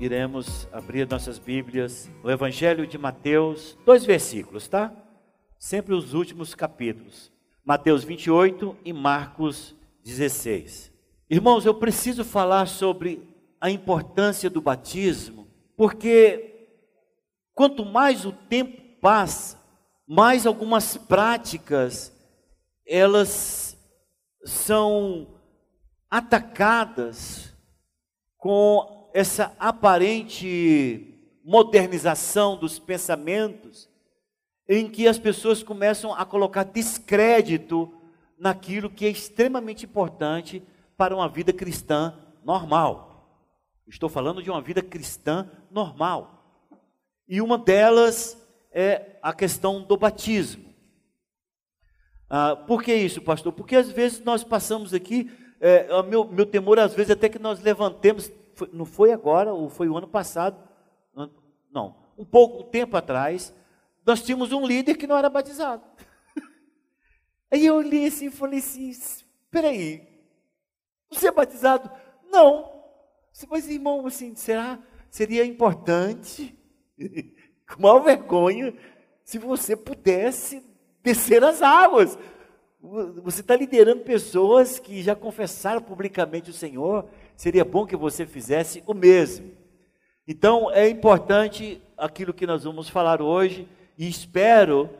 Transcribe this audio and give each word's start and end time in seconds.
iremos 0.00 0.68
abrir 0.72 1.08
nossas 1.08 1.38
Bíblias 1.38 2.10
no 2.22 2.30
Evangelho 2.30 2.86
de 2.86 2.98
Mateus, 2.98 3.78
dois 3.84 4.04
versículos, 4.04 4.68
tá? 4.68 4.92
Sempre 5.58 5.94
os 5.94 6.14
últimos 6.14 6.54
capítulos. 6.54 7.32
Mateus 7.64 8.04
28 8.04 8.76
e 8.84 8.92
Marcos 8.92 9.74
16. 10.04 10.92
Irmãos, 11.30 11.64
eu 11.64 11.74
preciso 11.74 12.24
falar 12.24 12.66
sobre 12.66 13.28
a 13.60 13.70
importância 13.70 14.50
do 14.50 14.60
batismo, 14.60 15.48
porque 15.76 16.68
quanto 17.54 17.84
mais 17.84 18.26
o 18.26 18.32
tempo 18.32 18.82
passa, 19.00 19.58
mais 20.06 20.46
algumas 20.46 20.96
práticas 20.96 22.12
elas 22.86 23.78
são 24.44 25.26
atacadas 26.10 27.54
com 28.36 28.93
essa 29.14 29.54
aparente 29.60 31.14
modernização 31.44 32.56
dos 32.56 32.80
pensamentos, 32.80 33.88
em 34.68 34.90
que 34.90 35.06
as 35.06 35.20
pessoas 35.20 35.62
começam 35.62 36.12
a 36.12 36.24
colocar 36.24 36.64
descrédito 36.64 37.94
naquilo 38.36 38.90
que 38.90 39.06
é 39.06 39.08
extremamente 39.08 39.84
importante 39.84 40.60
para 40.96 41.14
uma 41.14 41.28
vida 41.28 41.52
cristã 41.52 42.18
normal. 42.44 43.38
Estou 43.86 44.08
falando 44.08 44.42
de 44.42 44.50
uma 44.50 44.60
vida 44.60 44.82
cristã 44.82 45.48
normal. 45.70 46.66
E 47.28 47.40
uma 47.40 47.56
delas 47.56 48.36
é 48.72 49.16
a 49.22 49.32
questão 49.32 49.80
do 49.80 49.96
batismo. 49.96 50.64
Ah, 52.28 52.56
por 52.56 52.82
que 52.82 52.92
isso, 52.92 53.22
pastor? 53.22 53.52
Porque 53.52 53.76
às 53.76 53.90
vezes 53.90 54.24
nós 54.24 54.42
passamos 54.42 54.92
aqui, 54.92 55.30
é, 55.60 56.02
meu, 56.02 56.24
meu 56.24 56.46
temor 56.46 56.80
às 56.80 56.94
vezes 56.94 57.12
até 57.12 57.28
que 57.28 57.38
nós 57.38 57.60
levantemos 57.60 58.32
foi, 58.54 58.70
não 58.72 58.84
foi 58.84 59.12
agora, 59.12 59.52
ou 59.52 59.68
foi 59.68 59.88
o 59.88 59.96
ano 59.96 60.08
passado, 60.08 60.58
não, 61.70 61.96
um 62.16 62.24
pouco 62.24 62.64
tempo 62.64 62.96
atrás, 62.96 63.52
nós 64.06 64.22
tínhamos 64.22 64.52
um 64.52 64.66
líder 64.66 64.96
que 64.96 65.06
não 65.06 65.16
era 65.16 65.28
batizado. 65.28 65.82
Aí 67.50 67.66
eu 67.66 67.76
olhei 67.76 68.06
assim 68.06 68.26
e 68.26 68.30
falei 68.30 68.60
assim: 68.60 68.88
espera 68.88 69.68
aí, 69.68 70.06
você 71.10 71.28
é 71.28 71.32
batizado? 71.32 71.90
Não. 72.30 72.72
Mas 73.50 73.68
irmão, 73.68 74.06
assim, 74.06 74.34
será, 74.36 74.78
seria 75.10 75.44
importante, 75.44 76.56
com 77.66 77.82
maior 77.82 78.00
vergonha, 78.00 78.74
se 79.24 79.38
você 79.38 79.76
pudesse 79.76 80.62
descer 81.02 81.42
as 81.42 81.60
águas. 81.60 82.16
Você 83.22 83.40
está 83.40 83.56
liderando 83.56 84.02
pessoas 84.02 84.78
que 84.78 85.02
já 85.02 85.16
confessaram 85.16 85.80
publicamente 85.80 86.50
o 86.50 86.54
Senhor, 86.54 87.08
seria 87.36 87.64
bom 87.64 87.86
que 87.86 87.96
você 87.96 88.26
fizesse 88.26 88.82
o 88.86 88.94
mesmo. 88.94 89.50
Então, 90.26 90.70
é 90.70 90.88
importante 90.88 91.80
aquilo 91.96 92.32
que 92.32 92.46
nós 92.46 92.64
vamos 92.64 92.88
falar 92.88 93.20
hoje, 93.20 93.68
e 93.98 94.08
espero 94.08 94.90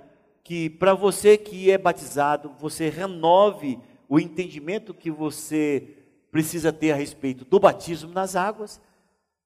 que 0.42 0.68
para 0.68 0.92
você 0.94 1.38
que 1.38 1.70
é 1.70 1.78
batizado, 1.78 2.52
você 2.58 2.88
renove 2.88 3.78
o 4.08 4.20
entendimento 4.20 4.92
que 4.92 5.11
você 5.11 5.89
precisa 6.30 6.72
ter 6.72 6.92
a 6.92 6.96
respeito 6.96 7.45
do 7.45 7.58
batismo 7.58 8.12
nas 8.12 8.36
águas, 8.36 8.80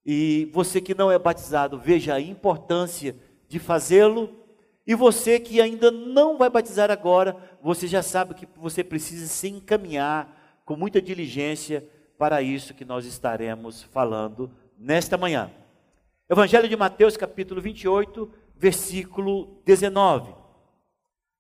e 0.04 0.50
você 0.52 0.80
que 0.80 0.94
não 0.94 1.12
é 1.12 1.18
batizado, 1.18 1.78
veja 1.78 2.14
a 2.14 2.20
importância 2.20 3.14
de 3.46 3.58
fazê-lo, 3.58 4.34
e 4.86 4.94
você 4.94 5.38
que 5.38 5.60
ainda 5.60 5.90
não 5.90 6.38
vai 6.38 6.48
batizar 6.48 6.90
agora, 6.90 7.36
você 7.62 7.86
já 7.86 8.02
sabe 8.02 8.34
que 8.34 8.48
você 8.56 8.82
precisa 8.82 9.26
se 9.26 9.48
encaminhar 9.48 10.60
com 10.64 10.76
muita 10.76 11.00
diligência 11.00 11.86
para 12.18 12.42
isso 12.42 12.74
que 12.74 12.84
nós 12.84 13.06
estaremos 13.06 13.84
falando 13.84 14.50
nesta 14.76 15.16
manhã. 15.16 15.50
Evangelho 16.28 16.68
de 16.68 16.76
Mateus, 16.76 17.16
capítulo 17.16 17.60
28, 17.60 18.28
versículo 18.56 19.62
19. 19.64 20.34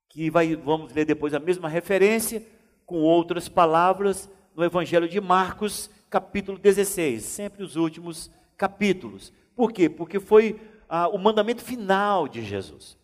Que 0.08 0.30
vai, 0.30 0.54
vamos 0.54 0.94
ler 0.94 1.04
depois 1.04 1.34
a 1.34 1.40
mesma 1.40 1.68
referência, 1.68 2.46
com 2.86 3.00
outras 3.02 3.48
palavras, 3.48 4.30
no 4.54 4.64
Evangelho 4.64 5.08
de 5.08 5.20
Marcos, 5.20 5.90
capítulo 6.08 6.56
16, 6.56 7.22
sempre 7.24 7.64
os 7.64 7.74
últimos 7.74 8.30
capítulos. 8.56 9.32
Por 9.54 9.72
quê? 9.72 9.90
Porque 9.90 10.20
foi 10.20 10.60
ah, 10.88 11.08
o 11.08 11.18
mandamento 11.18 11.62
final 11.62 12.28
de 12.28 12.42
Jesus. 12.44 12.96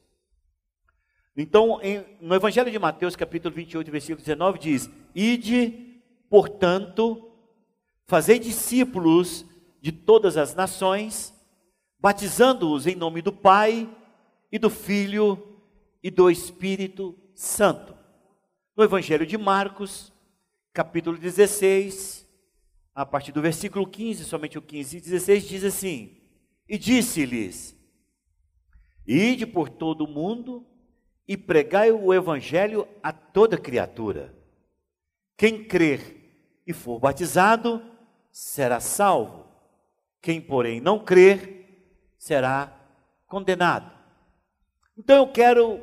Então, 1.37 1.81
em, 1.83 2.05
no 2.21 2.37
Evangelho 2.37 2.71
de 2.71 2.79
Mateus, 2.79 3.17
capítulo 3.17 3.53
28, 3.53 3.91
versículo 3.91 4.21
19, 4.25 4.59
diz: 4.61 4.91
Ide, 5.15 6.01
portanto, 6.31 7.34
Fazei 8.06 8.38
discípulos 8.38 9.47
de 9.81 9.91
todas 9.91 10.37
as 10.37 10.54
nações, 10.54 11.32
batizando-os 11.98 12.87
em 12.87 12.94
nome 12.94 13.22
do 13.22 13.32
Pai 13.32 13.88
e 14.53 14.59
do 14.59 14.69
Filho 14.69 15.60
e 16.03 16.10
do 16.10 16.31
Espírito 16.31 17.19
Santo. 17.34 17.97
No 18.76 18.84
Evangelho 18.84 19.25
de 19.25 19.38
Marcos, 19.38 20.12
capítulo 20.72 21.16
16, 21.16 22.28
a 22.94 23.06
partir 23.06 23.32
do 23.32 23.41
versículo 23.41 23.87
15, 23.87 24.25
somente 24.25 24.59
o 24.59 24.62
15 24.62 24.98
e 24.98 25.00
16, 25.00 25.48
diz 25.48 25.64
assim: 25.64 26.14
E 26.69 26.76
disse-lhes: 26.76 27.75
Ide 29.06 29.47
por 29.47 29.70
todo 29.70 30.04
o 30.04 30.09
mundo 30.09 30.66
e 31.26 31.38
pregai 31.38 31.91
o 31.91 32.12
Evangelho 32.12 32.87
a 33.03 33.12
toda 33.12 33.56
criatura. 33.56 34.34
Quem 35.38 35.64
crer 35.64 36.62
e 36.66 36.72
for 36.72 37.00
batizado, 37.00 37.94
será 38.34 38.81
salvo. 38.81 39.47
Quem, 40.21 40.41
porém, 40.41 40.81
não 40.81 40.99
crer, 40.99 41.95
será 42.19 42.77
condenado. 43.28 43.93
Então 44.99 45.17
eu 45.19 45.28
quero 45.28 45.81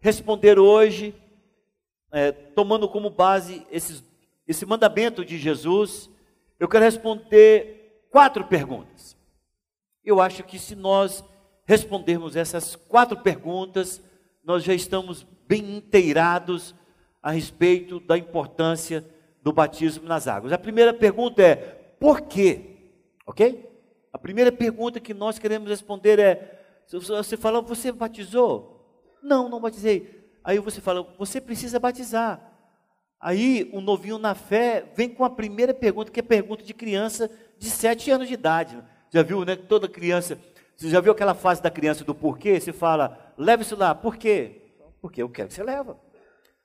responder 0.00 0.58
hoje, 0.58 1.14
é, 2.10 2.32
tomando 2.32 2.88
como 2.88 3.10
base 3.10 3.66
esses, 3.70 4.02
esse 4.48 4.64
mandamento 4.64 5.22
de 5.26 5.36
Jesus, 5.36 6.08
eu 6.58 6.66
quero 6.66 6.84
responder 6.84 8.06
quatro 8.10 8.46
perguntas. 8.46 9.14
Eu 10.02 10.22
acho 10.22 10.42
que 10.42 10.58
se 10.58 10.74
nós 10.74 11.22
respondermos 11.66 12.34
essas 12.34 12.76
quatro 12.76 13.18
perguntas, 13.18 14.02
nós 14.42 14.64
já 14.64 14.72
estamos 14.72 15.26
bem 15.46 15.76
inteirados 15.76 16.74
a 17.22 17.30
respeito 17.30 18.00
da 18.00 18.16
importância 18.16 19.04
do 19.42 19.52
batismo 19.52 20.08
nas 20.08 20.26
águas. 20.26 20.52
A 20.52 20.58
primeira 20.58 20.94
pergunta 20.94 21.42
é: 21.42 21.79
por 22.00 22.22
quê? 22.22 22.78
Ok? 23.26 23.68
A 24.10 24.18
primeira 24.18 24.50
pergunta 24.50 24.98
que 24.98 25.12
nós 25.12 25.38
queremos 25.38 25.68
responder 25.68 26.18
é: 26.18 26.58
você 26.88 27.36
fala, 27.36 27.60
você 27.60 27.92
batizou? 27.92 28.80
Não, 29.22 29.50
não 29.50 29.60
batizei. 29.60 30.18
Aí 30.42 30.58
você 30.58 30.80
fala, 30.80 31.02
você 31.18 31.40
precisa 31.40 31.78
batizar. 31.78 32.50
Aí 33.20 33.68
o 33.74 33.82
novinho 33.82 34.18
na 34.18 34.34
fé 34.34 34.90
vem 34.96 35.10
com 35.10 35.24
a 35.24 35.30
primeira 35.30 35.74
pergunta, 35.74 36.10
que 36.10 36.20
é 36.20 36.22
pergunta 36.22 36.64
de 36.64 36.72
criança 36.72 37.30
de 37.58 37.68
sete 37.68 38.10
anos 38.10 38.26
de 38.26 38.34
idade. 38.34 38.82
Já 39.10 39.22
viu, 39.22 39.44
né? 39.44 39.54
Toda 39.54 39.86
criança. 39.86 40.38
Você 40.74 40.88
já 40.88 41.00
viu 41.00 41.12
aquela 41.12 41.34
fase 41.34 41.62
da 41.62 41.70
criança 41.70 42.02
do 42.02 42.14
porquê? 42.14 42.58
Você 42.58 42.72
fala, 42.72 43.34
leva 43.36 43.62
isso 43.62 43.76
lá, 43.76 43.94
por 43.94 44.16
quê? 44.16 44.72
Porque 45.02 45.22
eu 45.22 45.28
quero 45.28 45.48
que 45.48 45.54
você 45.54 45.62
leva. 45.62 46.00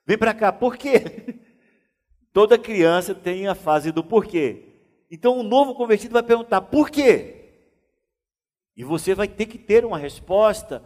Vem 0.06 0.16
para 0.16 0.32
cá, 0.32 0.50
por 0.50 0.78
quê? 0.78 1.38
Toda 2.32 2.56
criança 2.56 3.14
tem 3.14 3.46
a 3.46 3.54
fase 3.54 3.92
do 3.92 4.02
porquê. 4.02 4.65
Então 5.10 5.38
o 5.38 5.42
novo 5.42 5.74
convertido 5.74 6.12
vai 6.12 6.22
perguntar: 6.22 6.60
por 6.62 6.90
quê? 6.90 7.44
E 8.76 8.84
você 8.84 9.14
vai 9.14 9.28
ter 9.28 9.46
que 9.46 9.58
ter 9.58 9.84
uma 9.84 9.98
resposta 9.98 10.82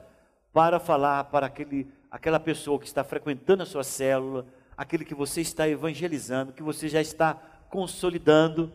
para 0.53 0.79
falar 0.79 1.25
para 1.25 1.47
aquele, 1.47 1.89
aquela 2.11 2.39
pessoa 2.39 2.79
que 2.79 2.87
está 2.87 3.03
frequentando 3.03 3.63
a 3.63 3.67
sua 3.67 3.83
célula, 3.83 4.47
aquele 4.77 5.05
que 5.05 5.15
você 5.15 5.41
está 5.41 5.69
evangelizando, 5.69 6.53
que 6.53 6.63
você 6.63 6.89
já 6.89 7.01
está 7.01 7.35
consolidando. 7.69 8.73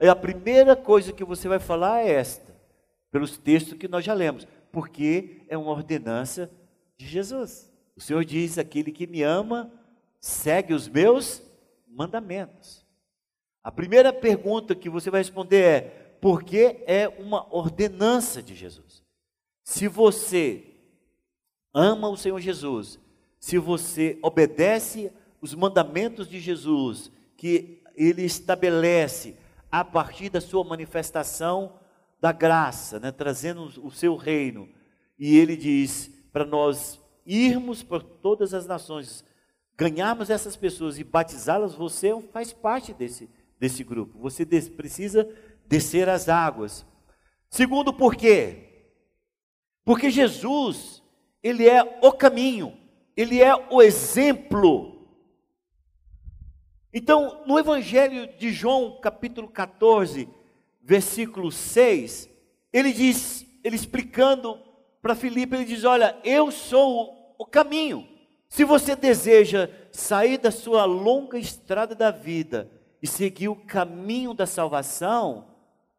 E 0.00 0.08
a 0.08 0.14
primeira 0.14 0.76
coisa 0.76 1.12
que 1.12 1.24
você 1.24 1.48
vai 1.48 1.58
falar 1.58 2.02
é 2.02 2.12
esta, 2.12 2.54
pelos 3.10 3.36
textos 3.36 3.78
que 3.78 3.88
nós 3.88 4.04
já 4.04 4.14
lemos, 4.14 4.46
porque 4.70 5.42
é 5.48 5.56
uma 5.56 5.70
ordenança 5.70 6.50
de 6.96 7.06
Jesus. 7.06 7.72
O 7.96 8.00
Senhor 8.00 8.24
diz: 8.24 8.58
aquele 8.58 8.92
que 8.92 9.06
me 9.06 9.22
ama, 9.22 9.72
segue 10.20 10.74
os 10.74 10.88
meus 10.88 11.42
mandamentos. 11.86 12.87
A 13.62 13.70
primeira 13.70 14.12
pergunta 14.12 14.74
que 14.74 14.88
você 14.88 15.10
vai 15.10 15.20
responder 15.20 15.62
é: 15.62 15.80
por 16.20 16.42
que 16.42 16.82
é 16.86 17.08
uma 17.18 17.46
ordenança 17.54 18.42
de 18.42 18.54
Jesus? 18.54 19.02
Se 19.62 19.86
você 19.86 20.64
ama 21.74 22.08
o 22.08 22.16
Senhor 22.16 22.40
Jesus, 22.40 22.98
se 23.38 23.58
você 23.58 24.18
obedece 24.22 25.12
os 25.40 25.54
mandamentos 25.54 26.28
de 26.28 26.40
Jesus, 26.40 27.10
que 27.36 27.82
ele 27.94 28.22
estabelece 28.22 29.36
a 29.70 29.84
partir 29.84 30.30
da 30.30 30.40
sua 30.40 30.64
manifestação 30.64 31.78
da 32.20 32.32
graça, 32.32 32.98
né, 32.98 33.12
trazendo 33.12 33.64
o 33.84 33.90
seu 33.90 34.16
reino, 34.16 34.68
e 35.18 35.36
ele 35.36 35.56
diz 35.56 36.10
para 36.32 36.44
nós 36.44 37.00
irmos 37.24 37.82
por 37.82 38.02
todas 38.02 38.54
as 38.54 38.66
nações, 38.66 39.24
ganharmos 39.76 40.30
essas 40.30 40.56
pessoas 40.56 40.98
e 40.98 41.04
batizá-las, 41.04 41.74
você 41.74 42.18
faz 42.32 42.52
parte 42.52 42.92
desse, 42.92 43.28
desse 43.58 43.82
grupo. 43.82 44.18
Você 44.18 44.44
des, 44.44 44.68
precisa 44.68 45.28
descer 45.66 46.08
as 46.08 46.28
águas. 46.28 46.86
Segundo, 47.50 47.92
por 47.92 48.14
quê? 48.14 48.86
Porque 49.84 50.10
Jesus, 50.10 51.02
ele 51.42 51.68
é 51.68 51.98
o 52.02 52.12
caminho, 52.12 52.76
ele 53.16 53.42
é 53.42 53.54
o 53.70 53.82
exemplo. 53.82 55.08
Então, 56.92 57.42
no 57.46 57.58
Evangelho 57.58 58.28
de 58.38 58.50
João, 58.50 59.00
capítulo 59.00 59.48
14, 59.48 60.28
versículo 60.82 61.50
6, 61.50 62.28
ele 62.72 62.92
diz, 62.92 63.46
ele 63.64 63.76
explicando 63.76 64.58
para 65.00 65.14
Filipe, 65.14 65.56
ele 65.56 65.64
diz: 65.64 65.84
Olha, 65.84 66.18
eu 66.24 66.50
sou 66.50 67.34
o 67.38 67.46
caminho. 67.46 68.06
Se 68.48 68.64
você 68.64 68.96
deseja 68.96 69.70
sair 69.92 70.38
da 70.38 70.50
sua 70.50 70.84
longa 70.84 71.38
estrada 71.38 71.94
da 71.94 72.10
vida 72.10 72.70
e 73.02 73.06
seguir 73.06 73.48
o 73.48 73.56
caminho 73.56 74.34
da 74.34 74.46
salvação, 74.46 75.46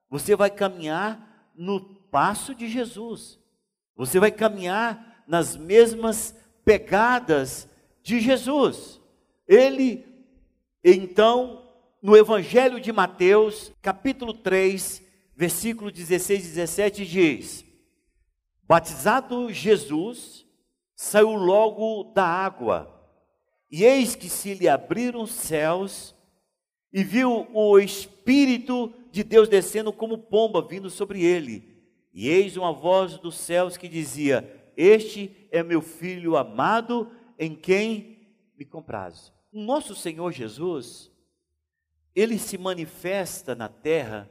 você 0.09 0.35
vai 0.35 0.49
caminhar 0.49 1.51
no 1.55 1.79
passo 1.79 2.55
de 2.55 2.67
Jesus. 2.67 3.39
Você 3.95 4.19
vai 4.19 4.31
caminhar 4.31 5.23
nas 5.27 5.55
mesmas 5.55 6.35
pegadas 6.65 7.69
de 8.01 8.19
Jesus. 8.19 8.99
Ele, 9.47 10.05
então, 10.83 11.69
no 12.01 12.15
Evangelho 12.15 12.79
de 12.79 12.91
Mateus, 12.91 13.71
capítulo 13.81 14.33
3, 14.33 15.03
versículo 15.35 15.91
16 15.91 16.45
e 16.45 16.47
17, 16.49 17.05
diz: 17.05 17.65
Batizado 18.63 19.51
Jesus, 19.51 20.45
saiu 20.95 21.33
logo 21.33 22.11
da 22.13 22.25
água, 22.25 22.93
e 23.71 23.83
eis 23.83 24.15
que 24.15 24.29
se 24.29 24.53
lhe 24.53 24.67
abriram 24.67 25.21
os 25.21 25.31
céus, 25.31 26.15
e 26.91 27.03
viu 27.03 27.47
o 27.53 27.79
Espírito 27.79 28.93
de 29.11 29.23
Deus 29.23 29.47
descendo 29.47 29.93
como 29.93 30.17
pomba 30.17 30.61
vindo 30.61 30.89
sobre 30.89 31.23
ele. 31.23 31.77
E 32.13 32.27
eis 32.27 32.57
uma 32.57 32.73
voz 32.73 33.17
dos 33.17 33.37
céus 33.37 33.77
que 33.77 33.87
dizia: 33.87 34.71
Este 34.75 35.47
é 35.51 35.61
meu 35.63 35.81
filho 35.81 36.35
amado, 36.35 37.11
em 37.37 37.55
quem 37.55 38.35
me 38.57 38.65
comprazo. 38.65 39.33
O 39.51 39.61
nosso 39.61 39.95
Senhor 39.95 40.31
Jesus, 40.31 41.11
ele 42.15 42.37
se 42.37 42.57
manifesta 42.57 43.55
na 43.55 43.69
terra, 43.69 44.29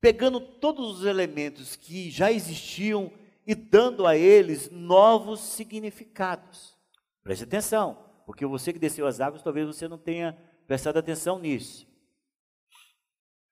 pegando 0.00 0.40
todos 0.40 0.98
os 0.98 1.06
elementos 1.06 1.76
que 1.76 2.10
já 2.10 2.30
existiam 2.30 3.10
e 3.46 3.54
dando 3.54 4.06
a 4.06 4.16
eles 4.16 4.70
novos 4.70 5.40
significados. 5.40 6.76
Preste 7.22 7.44
atenção, 7.44 7.98
porque 8.26 8.44
você 8.44 8.72
que 8.72 8.78
desceu 8.78 9.06
as 9.06 9.20
águas, 9.20 9.42
talvez 9.42 9.66
você 9.66 9.88
não 9.88 9.98
tenha 9.98 10.36
prestado 10.66 10.98
atenção 10.98 11.38
nisso. 11.38 11.86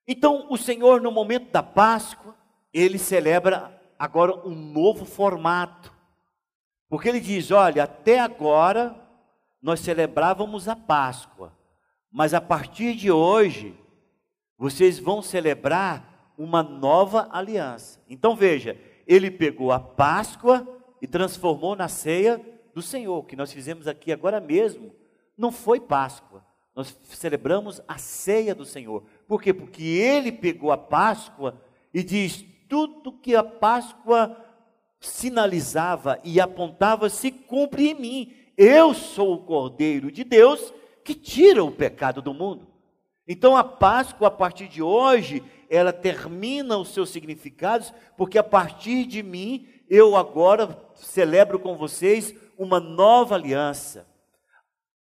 Então, 0.06 0.46
o 0.50 0.56
Senhor, 0.56 1.00
no 1.00 1.12
momento 1.12 1.50
da 1.50 1.62
Páscoa, 1.62 2.36
ele 2.72 2.98
celebra 2.98 3.80
agora 3.98 4.34
um 4.46 4.54
novo 4.54 5.04
formato. 5.04 5.92
Porque 6.88 7.08
ele 7.08 7.20
diz: 7.20 7.50
olha, 7.50 7.84
até 7.84 8.18
agora 8.18 8.96
nós 9.60 9.80
celebrávamos 9.80 10.68
a 10.68 10.74
Páscoa, 10.74 11.56
mas 12.10 12.34
a 12.34 12.40
partir 12.40 12.94
de 12.94 13.10
hoje, 13.10 13.78
vocês 14.58 14.98
vão 14.98 15.22
celebrar 15.22 16.32
uma 16.36 16.62
nova 16.62 17.28
aliança. 17.30 18.00
Então 18.08 18.34
veja, 18.34 18.76
ele 19.06 19.30
pegou 19.30 19.70
a 19.70 19.78
Páscoa 19.78 20.66
e 21.00 21.06
transformou 21.06 21.76
na 21.76 21.88
ceia 21.88 22.40
do 22.74 22.82
Senhor, 22.82 23.24
que 23.24 23.36
nós 23.36 23.52
fizemos 23.52 23.86
aqui 23.86 24.12
agora 24.12 24.40
mesmo. 24.40 24.92
Não 25.36 25.52
foi 25.52 25.80
Páscoa, 25.80 26.44
nós 26.74 26.96
celebramos 27.04 27.80
a 27.86 27.98
ceia 27.98 28.54
do 28.54 28.64
Senhor. 28.64 29.04
Por 29.28 29.42
quê? 29.42 29.52
Porque 29.52 29.82
ele 29.82 30.32
pegou 30.32 30.72
a 30.72 30.78
Páscoa 30.78 31.60
e 31.92 32.02
diz: 32.02 32.44
tudo 32.68 33.12
que 33.12 33.34
a 33.36 33.44
Páscoa 33.44 34.36
sinalizava 34.98 36.18
e 36.24 36.40
apontava 36.40 37.10
se 37.10 37.30
cumpre 37.30 37.90
em 37.90 37.94
mim. 37.94 38.32
Eu 38.56 38.94
sou 38.94 39.34
o 39.34 39.44
Cordeiro 39.44 40.10
de 40.10 40.24
Deus 40.24 40.72
que 41.04 41.14
tira 41.14 41.62
o 41.62 41.72
pecado 41.72 42.22
do 42.22 42.32
mundo. 42.32 42.66
Então 43.26 43.56
a 43.56 43.64
Páscoa, 43.64 44.28
a 44.28 44.30
partir 44.30 44.68
de 44.68 44.82
hoje, 44.82 45.42
ela 45.68 45.92
termina 45.92 46.76
os 46.76 46.88
seus 46.88 47.10
significados, 47.10 47.92
porque 48.16 48.38
a 48.38 48.42
partir 48.42 49.04
de 49.04 49.22
mim, 49.22 49.66
eu 49.88 50.16
agora 50.16 50.78
celebro 50.94 51.58
com 51.58 51.76
vocês 51.76 52.34
uma 52.58 52.78
nova 52.78 53.34
aliança. 53.34 54.06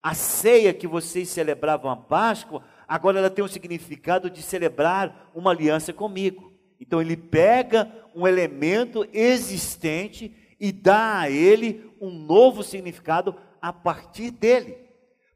A 0.01 0.13
ceia 0.13 0.74
que 0.74 0.88
vocês 0.88 1.30
celebravam 1.30 1.92
a 1.92 1.95
Páscoa, 1.95 2.63
agora 2.88 3.19
ela 3.19 3.30
tem 3.30 3.45
o 3.45 3.48
significado 3.48 4.30
de 4.30 4.42
celebrar 4.42 5.30
uma 5.36 5.51
aliança 5.51 5.94
comigo. 5.94 6.51
Então 6.80 7.00
ele 7.00 7.15
pega 7.15 7.92
um 8.15 8.27
elemento 8.27 9.07
existente 9.13 10.36
e 10.59 10.71
dá 10.71 11.19
a 11.19 11.30
ele 11.30 11.92
um 12.01 12.09
novo 12.09 12.63
significado 12.63 13.36
a 13.62 13.71
partir 13.71 14.31
dele. 14.31 14.77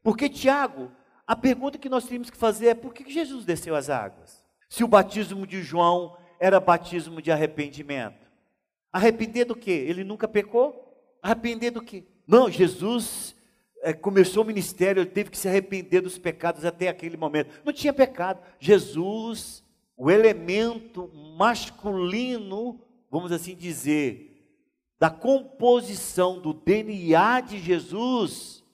Porque, 0.02 0.28
Tiago, 0.28 0.90
a 1.26 1.36
pergunta 1.36 1.78
que 1.78 1.88
nós 1.88 2.06
temos 2.06 2.30
que 2.30 2.36
fazer 2.36 2.68
é: 2.68 2.74
por 2.74 2.92
que 2.92 3.08
Jesus 3.10 3.44
desceu 3.44 3.76
as 3.76 3.88
águas? 3.88 4.44
Se 4.68 4.82
o 4.82 4.88
batismo 4.88 5.46
de 5.46 5.62
João 5.62 6.16
era 6.40 6.60
batismo 6.60 7.22
de 7.22 7.30
arrependimento. 7.30 8.26
Arrepender 8.92 9.44
do 9.44 9.54
quê? 9.54 9.70
Ele 9.70 10.04
nunca 10.04 10.26
pecou? 10.26 10.82
Arrepender 11.22 11.70
do 11.70 11.82
quê? 11.82 12.04
Não, 12.26 12.50
Jesus 12.50 13.35
é, 13.86 13.92
começou 13.92 14.42
o 14.42 14.46
ministério, 14.46 15.00
ele 15.00 15.10
teve 15.10 15.30
que 15.30 15.38
se 15.38 15.46
arrepender 15.46 16.00
dos 16.00 16.18
pecados 16.18 16.64
até 16.64 16.88
aquele 16.88 17.16
momento. 17.16 17.60
Não 17.64 17.72
tinha 17.72 17.92
pecado. 17.92 18.40
Jesus, 18.58 19.62
o 19.96 20.10
elemento 20.10 21.08
masculino, 21.38 22.80
vamos 23.08 23.30
assim 23.30 23.54
dizer, 23.54 24.58
da 24.98 25.08
composição 25.08 26.40
do 26.40 26.52
DNA 26.52 27.40
de 27.42 27.60
Jesus, 27.60 28.64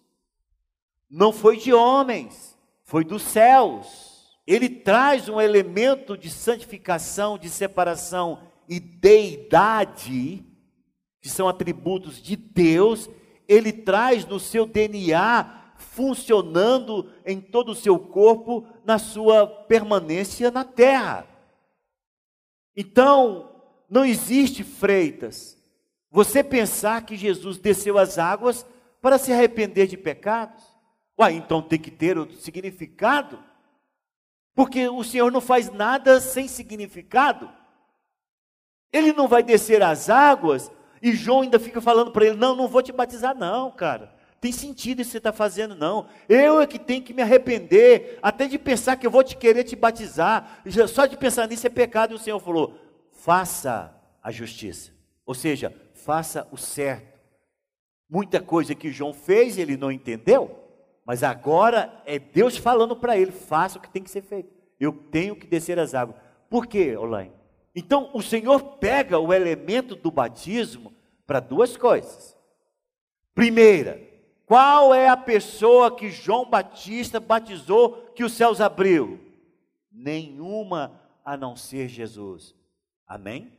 não 1.11 1.31
foi 1.31 1.59
de 1.59 1.75
homens, 1.75 2.59
foi 2.83 3.05
dos 3.05 3.21
céus. 3.21 4.35
Ele 4.47 4.71
traz 4.71 5.29
um 5.29 5.39
elemento 5.39 6.17
de 6.17 6.31
santificação, 6.31 7.37
de 7.37 7.51
separação 7.51 8.41
e 8.67 8.81
deidade, 8.81 10.43
que 11.21 11.29
são 11.29 11.49
atributos 11.49 12.17
de 12.17 12.35
Deus, 12.35 13.11
ele 13.49 13.73
traz 13.73 14.25
no 14.27 14.39
seu 14.39 14.67
DNA 14.67 15.63
funcionando 15.77 17.11
em 17.25 17.41
todo 17.41 17.73
o 17.73 17.75
seu 17.75 17.99
corpo 17.99 18.67
na 18.85 18.99
sua 18.99 19.47
permanência 19.47 20.51
na 20.51 20.65
terra. 20.65 21.27
Então, 22.77 23.51
não 23.89 24.05
existe 24.05 24.65
freitas. 24.65 25.59
Você 26.11 26.43
pensar 26.43 27.05
que 27.05 27.17
Jesus 27.17 27.59
desceu 27.59 27.99
as 27.99 28.19
águas 28.19 28.67
para 29.01 29.19
se 29.19 29.33
arrepender 29.33 29.87
de 29.87 29.97
pecados? 29.97 30.65
Uai, 31.19 31.35
então 31.35 31.61
tem 31.61 31.79
que 31.79 31.91
ter 31.91 32.17
o 32.19 32.31
significado. 32.33 33.43
Porque 34.55 34.89
o 34.89 35.03
Senhor 35.03 35.31
não 35.31 35.41
faz 35.41 35.71
nada 35.71 36.21
sem 36.21 36.49
significado. 36.49 37.51
Ele 38.93 39.13
não 39.13 39.27
vai 39.27 39.43
descer 39.43 39.83
as 39.83 40.11
águas 40.11 40.71
e 41.03 41.13
João 41.13 41.41
ainda 41.41 41.59
fica 41.59 41.81
falando 41.81 42.13
para 42.13 42.27
ele: 42.27 42.37
Não, 42.37 42.55
não 42.55 42.69
vou 42.69 42.81
te 42.81 42.93
batizar, 42.93 43.37
não, 43.37 43.73
cara. 43.73 44.15
Tem 44.41 44.53
sentido 44.53 45.01
isso 45.01 45.11
que 45.11 45.13
você 45.13 45.19
está 45.19 45.33
fazendo, 45.33 45.75
não. 45.75 46.07
Eu 46.29 46.61
é 46.61 46.67
que 46.67 46.79
tenho 46.79 47.03
que 47.03 47.13
me 47.15 47.23
arrepender, 47.23 48.19
até 48.23 48.47
de 48.47 48.59
pensar 48.59 48.97
que 48.97 49.07
eu 49.07 49.11
vou 49.11 49.23
te 49.23 49.37
querer 49.37 49.65
te 49.65 49.77
batizar. 49.77 50.63
Só 50.89 51.07
de 51.07 51.17
pensar 51.17 51.49
nisso 51.49 51.67
é 51.67 51.71
pecado. 51.71 52.13
E 52.13 52.15
o 52.15 52.19
Senhor 52.19 52.39
falou: 52.39 52.79
faça 53.11 53.93
a 54.23 54.31
justiça. 54.31 54.93
Ou 55.27 55.35
seja, 55.35 55.75
faça 55.93 56.47
o 56.53 56.57
certo. 56.57 57.21
Muita 58.09 58.41
coisa 58.41 58.75
que 58.75 58.93
João 58.93 59.13
fez, 59.13 59.59
ele 59.59 59.77
não 59.77 59.91
entendeu. 59.91 60.59
Mas 61.05 61.23
agora 61.23 62.01
é 62.07 62.19
Deus 62.19 62.57
falando 62.57 62.95
para 62.95 63.17
ele: 63.17 63.33
faça 63.33 63.79
o 63.79 63.83
que 63.83 63.91
tem 63.91 64.03
que 64.03 64.11
ser 64.11 64.23
feito. 64.23 64.53
Eu 64.79 64.93
tenho 64.93 65.35
que 65.35 65.47
descer 65.47 65.79
as 65.79 65.95
águas. 65.95 66.17
Por 66.49 66.67
quê, 66.67 66.97
Olaine? 66.97 67.42
Então, 67.75 68.11
o 68.13 68.23
Senhor 68.23 68.77
pega 68.79 69.19
o 69.19 69.33
elemento 69.33 69.97
do 69.97 70.11
batismo 70.11 70.93
para 71.27 71.41
duas 71.41 71.77
coisas. 71.77 72.37
Primeira, 73.35 74.01
qual 74.45 74.93
é 74.93 75.09
a 75.09 75.17
pessoa 75.17 75.95
que 75.97 76.11
João 76.11 76.45
Batista 76.45 77.19
batizou 77.19 78.13
que 78.15 78.23
os 78.23 78.33
céus 78.33 78.61
abriu? 78.61 79.19
Nenhuma 79.91 81.01
a 81.25 81.37
não 81.37 81.57
ser 81.57 81.89
Jesus. 81.89 82.55
Amém? 83.07 83.57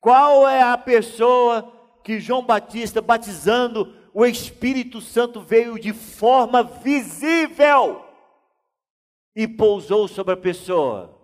Qual 0.00 0.46
é 0.46 0.62
a 0.62 0.78
pessoa 0.78 1.72
que 2.04 2.20
João 2.20 2.44
Batista, 2.44 3.02
batizando, 3.02 3.92
o 4.14 4.24
Espírito 4.24 5.00
Santo 5.00 5.40
veio 5.40 5.78
de 5.78 5.92
forma 5.92 6.62
visível 6.62 8.04
e 9.34 9.48
pousou 9.48 10.06
sobre 10.06 10.34
a 10.34 10.36
pessoa? 10.36 11.17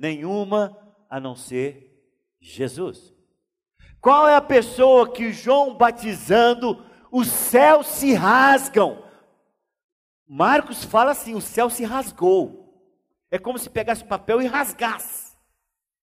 Nenhuma 0.00 0.74
a 1.10 1.20
não 1.20 1.36
ser 1.36 2.02
Jesus. 2.40 3.12
Qual 4.00 4.26
é 4.26 4.34
a 4.34 4.40
pessoa 4.40 5.12
que 5.12 5.30
João 5.30 5.74
batizando, 5.76 6.82
os 7.12 7.28
céus 7.28 7.86
se 7.86 8.14
rasgam? 8.14 9.04
Marcos 10.26 10.82
fala 10.82 11.10
assim: 11.10 11.34
o 11.34 11.40
céu 11.40 11.68
se 11.68 11.84
rasgou. 11.84 12.82
É 13.30 13.38
como 13.38 13.58
se 13.58 13.68
pegasse 13.68 14.02
o 14.02 14.08
papel 14.08 14.40
e 14.40 14.46
rasgasse. 14.46 15.36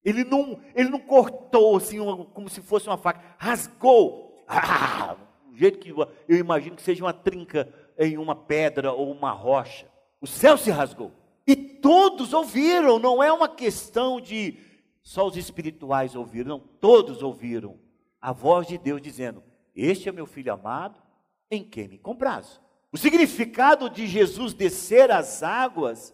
Ele 0.06 0.24
não, 0.24 0.62
ele 0.76 0.90
não 0.90 1.00
cortou 1.00 1.76
assim, 1.76 1.98
como 2.36 2.48
se 2.50 2.62
fosse 2.62 2.88
uma 2.88 3.00
faca, 3.00 3.36
rasgou. 3.40 4.46
Ah, 4.48 5.18
do 5.48 5.58
jeito 5.58 5.80
que 5.80 5.90
eu 5.90 6.38
imagino 6.38 6.76
que 6.76 6.84
seja 6.84 7.04
uma 7.04 7.14
trinca 7.14 7.68
em 7.98 8.16
uma 8.20 8.36
pedra 8.36 8.94
ou 8.94 9.12
uma 9.12 9.32
rocha. 9.32 9.88
O 10.22 10.28
céu 10.28 10.56
se 10.56 10.70
rasgou. 10.70 11.12
E 11.48 11.56
todos 11.56 12.34
ouviram, 12.34 13.00
não 13.00 13.24
é 13.24 13.32
uma 13.32 13.48
questão 13.48 14.20
de 14.20 14.60
só 15.02 15.26
os 15.26 15.38
espirituais 15.38 16.16
ouviram, 16.16 16.50
não, 16.50 16.60
todos 16.60 17.24
ouviram 17.24 17.80
a 18.20 18.34
voz 18.34 18.68
de 18.68 18.78
Deus 18.78 19.02
dizendo: 19.02 19.42
Este 19.74 20.10
é 20.10 20.12
meu 20.12 20.26
filho 20.26 20.52
amado, 20.52 21.02
em 21.50 21.64
quem 21.64 21.88
me 21.88 21.98
comprazo. 21.98 22.60
O 22.92 22.98
significado 22.98 23.90
de 23.90 24.06
Jesus 24.06 24.54
descer 24.54 25.10
as 25.10 25.42
águas 25.42 26.14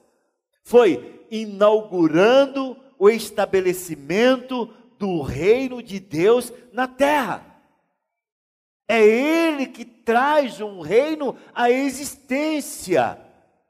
foi 0.64 1.26
inaugurando 1.32 2.78
o 3.00 3.10
estabelecimento 3.10 4.72
do 5.00 5.22
reino 5.22 5.82
de 5.82 6.00
Deus 6.00 6.54
na 6.72 6.88
terra. 6.88 7.44
É 8.88 9.02
Ele 9.02 9.66
que 9.66 9.86
traz 9.86 10.62
um 10.62 10.82
reino 10.82 11.36
à 11.54 11.72
existência. 11.72 13.20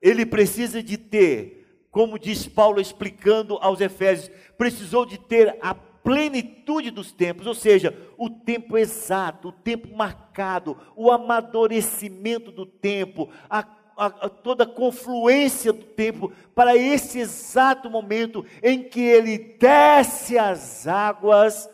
Ele 0.03 0.25
precisa 0.25 0.83
de 0.83 0.97
ter, 0.97 1.65
como 1.89 2.19
diz 2.19 2.45
Paulo 2.45 2.81
explicando 2.81 3.57
aos 3.61 3.79
Efésios, 3.79 4.29
precisou 4.57 5.05
de 5.05 5.17
ter 5.17 5.57
a 5.61 5.73
plenitude 5.73 6.91
dos 6.91 7.13
tempos, 7.13 7.47
ou 7.47 7.55
seja, 7.55 7.97
o 8.17 8.29
tempo 8.29 8.77
exato, 8.77 9.47
o 9.47 9.51
tempo 9.53 9.95
marcado, 9.95 10.77
o 10.97 11.09
amadurecimento 11.09 12.51
do 12.51 12.65
tempo, 12.65 13.29
a, 13.49 13.59
a, 13.95 14.05
a, 14.07 14.29
toda 14.29 14.65
a 14.65 14.67
confluência 14.67 15.71
do 15.71 15.85
tempo 15.85 16.33
para 16.53 16.75
esse 16.75 17.19
exato 17.19 17.89
momento 17.89 18.45
em 18.61 18.83
que 18.83 18.99
ele 18.99 19.55
desce 19.57 20.37
as 20.37 20.85
águas, 20.85 21.69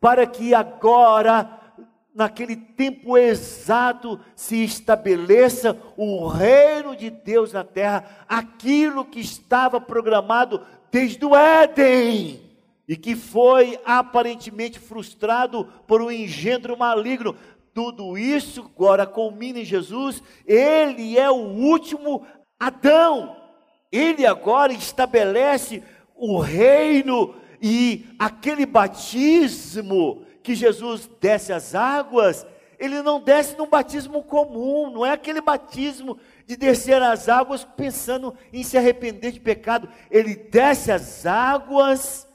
para 0.00 0.26
que 0.26 0.54
agora 0.54 1.55
naquele 2.16 2.56
tempo 2.56 3.18
exato 3.18 4.18
se 4.34 4.64
estabeleça 4.64 5.76
o 5.98 6.26
reino 6.26 6.96
de 6.96 7.10
Deus 7.10 7.52
na 7.52 7.62
terra, 7.62 8.24
aquilo 8.26 9.04
que 9.04 9.20
estava 9.20 9.78
programado 9.78 10.62
desde 10.90 11.22
o 11.26 11.36
Éden 11.36 12.40
e 12.88 12.96
que 12.96 13.14
foi 13.14 13.78
aparentemente 13.84 14.78
frustrado 14.78 15.68
por 15.86 16.00
um 16.00 16.10
engendro 16.10 16.74
maligno. 16.78 17.36
Tudo 17.74 18.16
isso 18.16 18.70
agora 18.74 19.06
culmina 19.06 19.58
em 19.58 19.64
Jesus, 19.64 20.22
ele 20.46 21.18
é 21.18 21.30
o 21.30 21.34
último 21.34 22.26
Adão. 22.58 23.36
Ele 23.92 24.24
agora 24.24 24.72
estabelece 24.72 25.82
o 26.14 26.38
reino 26.38 27.34
e 27.60 28.06
aquele 28.18 28.64
batismo 28.64 30.25
que 30.46 30.54
Jesus 30.54 31.10
desce 31.20 31.52
as 31.52 31.74
águas, 31.74 32.46
ele 32.78 33.02
não 33.02 33.20
desce 33.20 33.58
num 33.58 33.68
batismo 33.68 34.22
comum, 34.22 34.88
não 34.92 35.04
é 35.04 35.10
aquele 35.10 35.40
batismo 35.40 36.16
de 36.46 36.56
descer 36.56 37.02
as 37.02 37.28
águas 37.28 37.64
pensando 37.64 38.32
em 38.52 38.62
se 38.62 38.78
arrepender 38.78 39.32
de 39.32 39.40
pecado. 39.40 39.88
Ele 40.08 40.36
desce 40.36 40.92
as 40.92 41.26
águas 41.26 42.28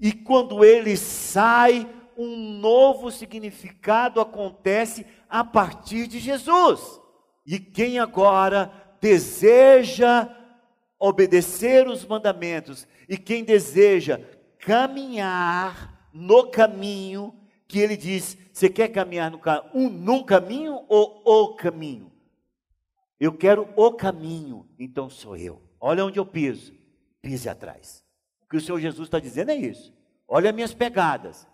e 0.00 0.10
quando 0.12 0.64
ele 0.64 0.96
sai, 0.96 1.88
um 2.16 2.58
novo 2.58 3.12
significado 3.12 4.20
acontece 4.20 5.06
a 5.30 5.44
partir 5.44 6.08
de 6.08 6.18
Jesus. 6.18 7.00
E 7.46 7.60
quem 7.60 8.00
agora 8.00 8.72
deseja 9.00 10.28
obedecer 10.98 11.86
os 11.86 12.04
mandamentos 12.04 12.84
e 13.08 13.16
quem 13.16 13.44
deseja 13.44 14.20
caminhar 14.58 16.08
no 16.12 16.50
caminho 16.50 17.43
que 17.74 17.80
ele 17.80 17.96
diz: 17.96 18.38
você 18.52 18.68
quer 18.68 18.86
caminhar 18.86 19.32
no, 19.32 19.40
um, 19.74 20.22
caminho 20.22 20.84
ou 20.88 21.22
o 21.24 21.56
caminho? 21.56 22.12
Eu 23.18 23.32
quero 23.36 23.68
o 23.74 23.92
caminho, 23.92 24.68
então 24.78 25.10
sou 25.10 25.36
eu. 25.36 25.60
Olha 25.80 26.04
onde 26.04 26.20
eu 26.20 26.24
piso, 26.24 26.72
pise 27.20 27.48
atrás. 27.48 28.04
O 28.44 28.48
que 28.48 28.56
o 28.56 28.60
Senhor 28.60 28.78
Jesus 28.78 29.08
está 29.08 29.18
dizendo 29.18 29.50
é 29.50 29.56
isso. 29.56 29.92
Olha 30.28 30.52
minhas 30.52 30.72
pegadas 30.72 31.48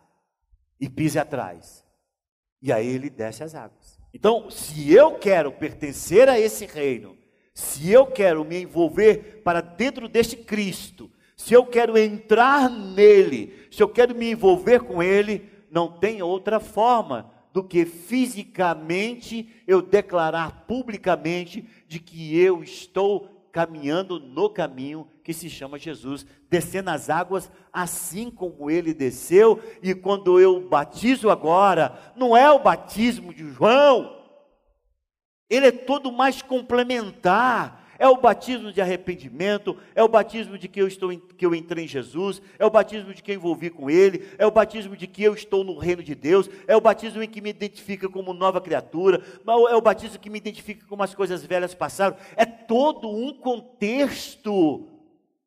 e 0.78 0.90
pise 0.90 1.18
atrás. 1.18 1.86
E 2.60 2.70
aí 2.70 2.86
ele 2.86 3.08
desce 3.08 3.42
as 3.42 3.54
águas. 3.54 3.98
Então, 4.12 4.50
se 4.50 4.92
eu 4.92 5.14
quero 5.14 5.50
pertencer 5.50 6.28
a 6.28 6.38
esse 6.38 6.66
reino, 6.66 7.16
se 7.54 7.90
eu 7.90 8.04
quero 8.04 8.44
me 8.44 8.60
envolver 8.60 9.40
para 9.42 9.62
dentro 9.62 10.06
deste 10.06 10.36
Cristo, 10.36 11.10
se 11.34 11.54
eu 11.54 11.64
quero 11.64 11.96
entrar 11.96 12.68
nele, 12.68 13.66
se 13.70 13.82
eu 13.82 13.88
quero 13.88 14.14
me 14.14 14.30
envolver 14.30 14.80
com 14.80 15.02
ele, 15.02 15.48
não 15.70 15.88
tem 15.88 16.22
outra 16.22 16.58
forma 16.58 17.30
do 17.52 17.64
que 17.64 17.84
fisicamente 17.84 19.48
eu 19.66 19.82
declarar 19.82 20.64
publicamente 20.66 21.66
de 21.88 21.98
que 21.98 22.38
eu 22.38 22.62
estou 22.62 23.40
caminhando 23.52 24.20
no 24.20 24.48
caminho 24.48 25.08
que 25.24 25.32
se 25.32 25.50
chama 25.50 25.78
Jesus, 25.78 26.24
descendo 26.48 26.90
as 26.90 27.10
águas 27.10 27.50
assim 27.72 28.30
como 28.30 28.70
ele 28.70 28.94
desceu, 28.94 29.60
e 29.82 29.94
quando 29.94 30.40
eu 30.40 30.68
batizo 30.68 31.30
agora, 31.30 32.12
não 32.16 32.36
é 32.36 32.50
o 32.50 32.60
batismo 32.60 33.34
de 33.34 33.50
João, 33.50 34.16
ele 35.48 35.66
é 35.66 35.72
todo 35.72 36.12
mais 36.12 36.40
complementar, 36.42 37.79
é 38.00 38.08
o 38.08 38.16
batismo 38.16 38.72
de 38.72 38.80
arrependimento, 38.80 39.76
é 39.94 40.02
o 40.02 40.08
batismo 40.08 40.56
de 40.56 40.66
que 40.66 40.80
eu 40.80 40.88
estou 40.88 41.10
que 41.10 41.44
eu 41.44 41.54
entrei 41.54 41.84
em 41.84 41.88
Jesus, 41.88 42.40
é 42.58 42.64
o 42.64 42.70
batismo 42.70 43.12
de 43.12 43.22
que 43.22 43.30
eu 43.30 43.34
envolvi 43.34 43.68
com 43.68 43.90
Ele, 43.90 44.26
é 44.38 44.46
o 44.46 44.50
batismo 44.50 44.96
de 44.96 45.06
que 45.06 45.22
eu 45.22 45.34
estou 45.34 45.62
no 45.62 45.76
reino 45.76 46.02
de 46.02 46.14
Deus, 46.14 46.48
é 46.66 46.74
o 46.74 46.80
batismo 46.80 47.22
em 47.22 47.28
que 47.28 47.42
me 47.42 47.50
identifica 47.50 48.08
como 48.08 48.32
nova 48.32 48.58
criatura, 48.58 49.22
é 49.46 49.76
o 49.76 49.80
batismo 49.82 50.18
que 50.18 50.30
me 50.30 50.38
identifica 50.38 50.86
como 50.86 51.02
as 51.02 51.14
coisas 51.14 51.44
velhas 51.44 51.74
passaram. 51.74 52.16
É 52.36 52.46
todo 52.46 53.06
um 53.06 53.34
contexto 53.34 54.88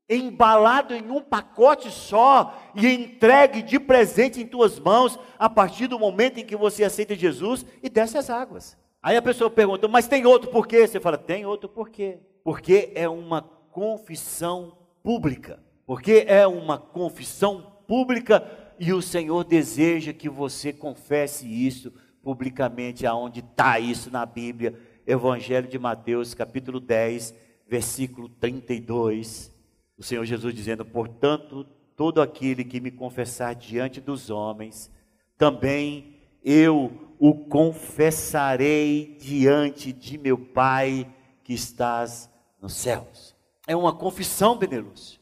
embalado 0.07 0.93
em 0.93 1.09
um 1.09 1.21
pacote 1.21 1.89
só 1.89 2.55
e 2.75 2.87
entregue 2.87 3.63
de 3.63 3.79
presente 3.79 4.39
em 4.39 4.45
tuas 4.45 4.77
mãos 4.77 5.17
a 5.39 5.49
partir 5.49 5.87
do 5.87 5.97
momento 5.97 6.39
em 6.39 6.45
que 6.45 6.55
você 6.55 6.83
aceita 6.83 7.15
Jesus 7.15 7.65
e 7.81 7.89
desce 7.89 8.15
as 8.15 8.29
águas. 8.29 8.77
Aí 9.01 9.17
a 9.17 9.23
pessoa 9.23 9.49
pergunta, 9.49 9.87
mas 9.87 10.07
tem 10.07 10.27
outro 10.27 10.51
porquê? 10.51 10.85
Você 10.85 10.99
fala, 10.99 11.17
tem 11.17 11.47
outro 11.47 11.67
porquê. 11.67 12.19
Porque 12.43 12.91
é 12.95 13.07
uma 13.07 13.41
confissão 13.41 14.77
pública. 15.01 15.59
Porque 15.85 16.25
é 16.27 16.45
uma 16.45 16.77
confissão 16.77 17.73
pública 17.87 18.45
e 18.79 18.91
o 18.91 19.01
Senhor 19.01 19.43
deseja 19.43 20.13
que 20.13 20.29
você 20.29 20.73
confesse 20.73 21.47
isso 21.47 21.93
publicamente, 22.21 23.05
aonde 23.05 23.39
está 23.41 23.79
isso 23.79 24.09
na 24.09 24.25
Bíblia. 24.25 24.77
Evangelho 25.05 25.67
de 25.67 25.77
Mateus, 25.77 26.33
capítulo 26.33 26.79
10, 26.79 27.35
versículo 27.67 28.29
32. 28.29 29.53
O 29.97 30.03
Senhor 30.03 30.25
Jesus 30.25 30.53
dizendo: 30.53 30.85
Portanto, 30.85 31.65
todo 31.95 32.21
aquele 32.21 32.63
que 32.63 32.79
me 32.79 32.91
confessar 32.91 33.53
diante 33.53 34.01
dos 34.01 34.29
homens, 34.29 34.91
também 35.37 36.15
eu 36.43 36.91
o 37.19 37.33
confessarei 37.33 39.17
diante 39.19 39.93
de 39.93 40.17
meu 40.17 40.37
Pai 40.37 41.07
que 41.43 41.53
estás 41.53 42.29
nos 42.63 42.75
céus. 42.75 43.35
É 43.67 43.75
uma 43.75 43.93
confissão, 43.93 44.57
Benelúcio. 44.57 45.19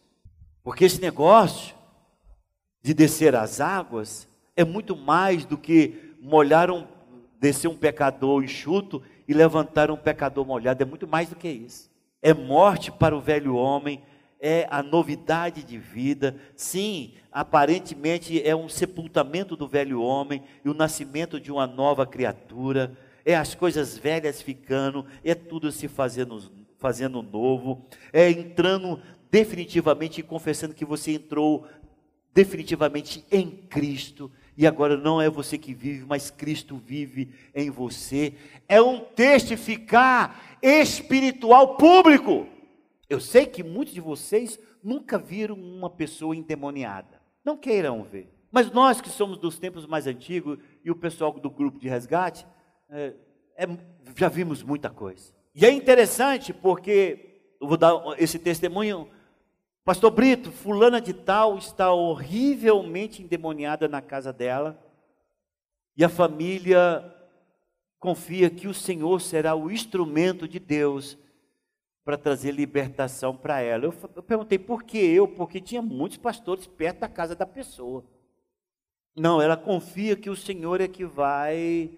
Porque 0.64 0.86
esse 0.86 1.02
negócio 1.02 1.76
de 2.84 2.94
descer 2.94 3.36
as 3.36 3.60
águas 3.60 4.28
é 4.56 4.64
muito 4.64 4.96
mais 4.96 5.44
do 5.44 5.58
que 5.58 6.16
molhar 6.22 6.70
um, 6.70 6.88
descer 7.40 7.68
um 7.68 7.76
pecador 7.76 8.44
enxuto 8.44 9.02
e 9.28 9.34
levantar 9.34 9.90
um 9.90 9.98
pecador 9.98 10.46
molhado. 10.46 10.84
É 10.84 10.86
muito 10.86 11.08
mais 11.08 11.30
do 11.30 11.36
que 11.36 11.50
isso. 11.50 11.90
É 12.22 12.32
morte 12.32 12.92
para 12.92 13.18
o 13.18 13.20
velho 13.20 13.56
homem, 13.56 14.04
é 14.40 14.68
a 14.70 14.84
novidade 14.84 15.64
de 15.64 15.80
vida. 15.80 16.36
Sim, 16.56 17.14
aparentemente 17.32 18.40
é 18.48 18.56
um 18.56 18.70
sepultamento 18.70 19.56
do 19.56 19.68
velho 19.68 20.00
homem 20.00 20.44
e 20.64 20.70
o 20.70 20.76
nascimento 20.76 21.40
de 21.40 21.52
uma 21.52 21.66
nova 21.66 22.06
criatura. 22.06 22.96
É 23.26 23.36
as 23.36 23.56
coisas 23.56 23.98
velhas 23.98 24.44
ficando, 24.44 25.08
é 25.24 25.34
tudo 25.34 25.72
se 25.72 25.88
fazendo, 25.88 26.61
fazendo 26.82 27.22
novo, 27.22 27.86
é 28.12 28.30
entrando 28.30 29.00
definitivamente 29.30 30.20
e 30.20 30.24
confessando 30.24 30.74
que 30.74 30.84
você 30.84 31.14
entrou 31.14 31.66
definitivamente 32.34 33.24
em 33.32 33.50
Cristo, 33.50 34.32
e 34.58 34.66
agora 34.66 34.98
não 34.98 35.22
é 35.22 35.30
você 35.30 35.58
que 35.58 35.74
vive, 35.74 36.06
mas 36.06 36.30
Cristo 36.30 36.76
vive 36.78 37.34
em 37.54 37.70
você. 37.70 38.34
É 38.68 38.82
um 38.82 39.00
testificar 39.00 40.58
espiritual 40.62 41.78
público. 41.78 42.48
Eu 43.10 43.20
sei 43.20 43.46
que 43.46 43.64
muitos 43.64 43.94
de 43.94 44.02
vocês 44.02 44.60
nunca 44.84 45.18
viram 45.18 45.56
uma 45.56 45.90
pessoa 45.90 46.36
endemoniada. 46.36 47.22
Não 47.44 47.58
queiram 47.58 48.04
ver. 48.04 48.30
Mas 48.52 48.70
nós 48.72 49.00
que 49.00 49.10
somos 49.10 49.38
dos 49.38 49.58
tempos 49.58 49.86
mais 49.86 50.08
antigos 50.08 50.58
e 50.84 50.92
o 50.92 50.96
pessoal 50.96 51.32
do 51.32 51.50
grupo 51.50 51.80
de 51.80 51.88
resgate, 51.88 52.46
é, 52.90 53.14
é, 53.56 53.68
já 54.16 54.28
vimos 54.28 54.62
muita 54.62 54.90
coisa. 54.90 55.34
E 55.54 55.66
é 55.66 55.72
interessante 55.72 56.54
porque, 56.54 57.56
eu 57.60 57.68
vou 57.68 57.78
dar 57.78 57.94
esse 58.18 58.40
testemunho, 58.40 59.10
Pastor 59.84 60.12
Brito, 60.12 60.52
fulana 60.52 61.02
de 61.02 61.14
tal 61.14 61.58
está 61.58 61.92
horrivelmente 61.92 63.22
endemoniada 63.22 63.88
na 63.88 64.02
casa 64.02 64.32
dela, 64.32 64.80
e 65.98 66.04
a 66.04 66.10
família 66.10 67.04
confia 68.00 68.50
que 68.50 68.68
o 68.68 68.74
Senhor 68.74 69.20
será 69.20 69.54
o 69.56 69.70
instrumento 69.70 70.48
de 70.48 70.60
Deus 70.60 71.18
para 72.04 72.18
trazer 72.18 72.52
libertação 72.52 73.36
para 73.36 73.62
ela. 73.62 73.86
Eu, 73.86 73.94
eu, 74.16 74.24
perguntei 74.24 74.58
por 74.58 74.84
que 74.84 74.98
eu? 74.98 75.28
Porque 75.28 75.60
tinha 75.60 75.82
muitos 75.82 76.18
pastores 76.18 76.66
perto 76.66 77.00
da 77.00 77.10
casa 77.10 77.36
da 77.36 77.46
pessoa. 77.46 78.04
Não, 79.16 79.42
ela 79.42 79.58
confia 79.58 80.16
que 80.16 80.30
o 80.30 80.36
Senhor 80.36 80.80
é 80.82 80.88
que 80.88 81.06
vai 81.06 81.98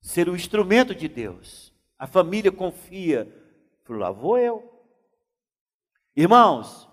ser 0.00 0.28
o 0.28 0.36
instrumento 0.36 0.94
de 0.94 1.08
Deus. 1.08 1.71
A 2.02 2.06
família 2.08 2.50
confia. 2.50 3.32
Lá 3.88 4.10
vou 4.10 4.36
eu. 4.36 4.68
Irmãos, 6.16 6.88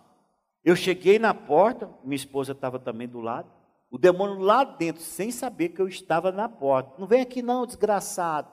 eu 0.64 0.76
cheguei 0.76 1.18
na 1.18 1.34
porta, 1.34 1.90
minha 2.04 2.16
esposa 2.16 2.52
estava 2.52 2.78
também 2.78 3.08
do 3.08 3.20
lado, 3.20 3.52
o 3.90 3.98
demônio 3.98 4.38
lá 4.38 4.64
dentro, 4.64 5.02
sem 5.02 5.32
saber 5.32 5.70
que 5.70 5.82
eu 5.82 5.88
estava 5.88 6.32
na 6.32 6.48
porta. 6.48 6.94
Não 7.00 7.08
vem 7.08 7.22
aqui 7.22 7.42
não, 7.42 7.66
desgraçado. 7.66 8.52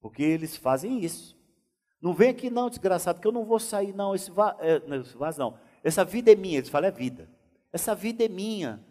Porque 0.00 0.22
eles 0.22 0.56
fazem 0.56 1.04
isso. 1.04 1.36
Não 2.00 2.14
vem 2.14 2.30
aqui 2.30 2.48
não, 2.48 2.70
desgraçado, 2.70 3.20
que 3.20 3.28
eu 3.28 3.32
não 3.32 3.44
vou 3.44 3.60
sair 3.60 3.94
não. 3.94 4.14
Esse, 4.14 4.30
é, 4.60 4.80
esse 4.98 5.14
vaso 5.14 5.38
não. 5.38 5.58
Essa 5.82 6.06
vida 6.06 6.32
é 6.32 6.34
minha. 6.34 6.56
Eles 6.56 6.70
falam, 6.70 6.88
é 6.88 6.90
vida. 6.90 7.28
Essa 7.70 7.94
vida 7.94 8.24
é 8.24 8.28
minha. 8.28 8.82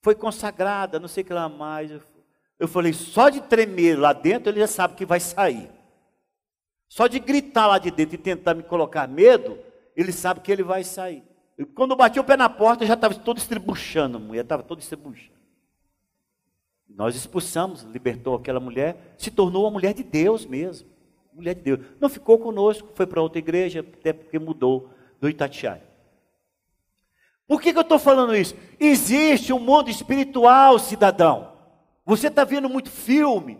Foi 0.00 0.14
consagrada, 0.14 1.00
não 1.00 1.08
sei 1.08 1.24
o 1.24 1.26
que 1.26 1.32
lá 1.32 1.48
mais. 1.48 1.90
Eu 1.90 2.00
falei, 2.68 2.92
só 2.92 3.28
de 3.28 3.40
tremer 3.40 3.98
lá 3.98 4.12
dentro, 4.12 4.50
ele 4.50 4.60
já 4.60 4.66
sabe 4.66 4.94
que 4.94 5.04
vai 5.04 5.18
sair. 5.18 5.70
Só 6.88 7.06
de 7.06 7.18
gritar 7.18 7.66
lá 7.66 7.78
de 7.78 7.90
dentro 7.90 8.14
e 8.14 8.18
tentar 8.18 8.54
me 8.54 8.62
colocar 8.62 9.08
medo, 9.08 9.58
ele 9.96 10.12
sabe 10.12 10.40
que 10.40 10.52
ele 10.52 10.62
vai 10.62 10.84
sair. 10.84 11.22
E 11.58 11.64
quando 11.64 11.92
eu 11.92 11.96
bati 11.96 12.20
o 12.20 12.24
pé 12.24 12.36
na 12.36 12.48
porta, 12.48 12.86
já 12.86 12.94
estava 12.94 13.14
todo 13.14 13.38
estribuchando, 13.38 14.20
mulher 14.20 14.42
estava 14.42 14.62
toda 14.62 14.80
estribuchando. 14.80 15.32
Nós 16.88 17.16
expulsamos, 17.16 17.82
libertou 17.82 18.34
aquela 18.34 18.60
mulher, 18.60 19.14
se 19.16 19.30
tornou 19.30 19.64
uma 19.64 19.70
mulher 19.70 19.94
de 19.94 20.02
Deus 20.02 20.44
mesmo. 20.44 20.88
Mulher 21.32 21.54
de 21.54 21.62
Deus. 21.62 21.80
Não 21.98 22.08
ficou 22.08 22.38
conosco, 22.38 22.90
foi 22.94 23.06
para 23.06 23.22
outra 23.22 23.38
igreja, 23.38 23.80
até 23.80 24.12
porque 24.12 24.38
mudou 24.38 24.90
do 25.20 25.28
Itatiaia. 25.28 25.82
Por 27.46 27.60
que, 27.60 27.72
que 27.72 27.78
eu 27.78 27.82
estou 27.82 27.98
falando 27.98 28.36
isso? 28.36 28.54
Existe 28.78 29.52
um 29.52 29.58
mundo 29.58 29.88
espiritual, 29.88 30.78
cidadão. 30.78 31.51
Você 32.04 32.28
está 32.28 32.44
vendo 32.44 32.68
muito 32.68 32.90
filme, 32.90 33.58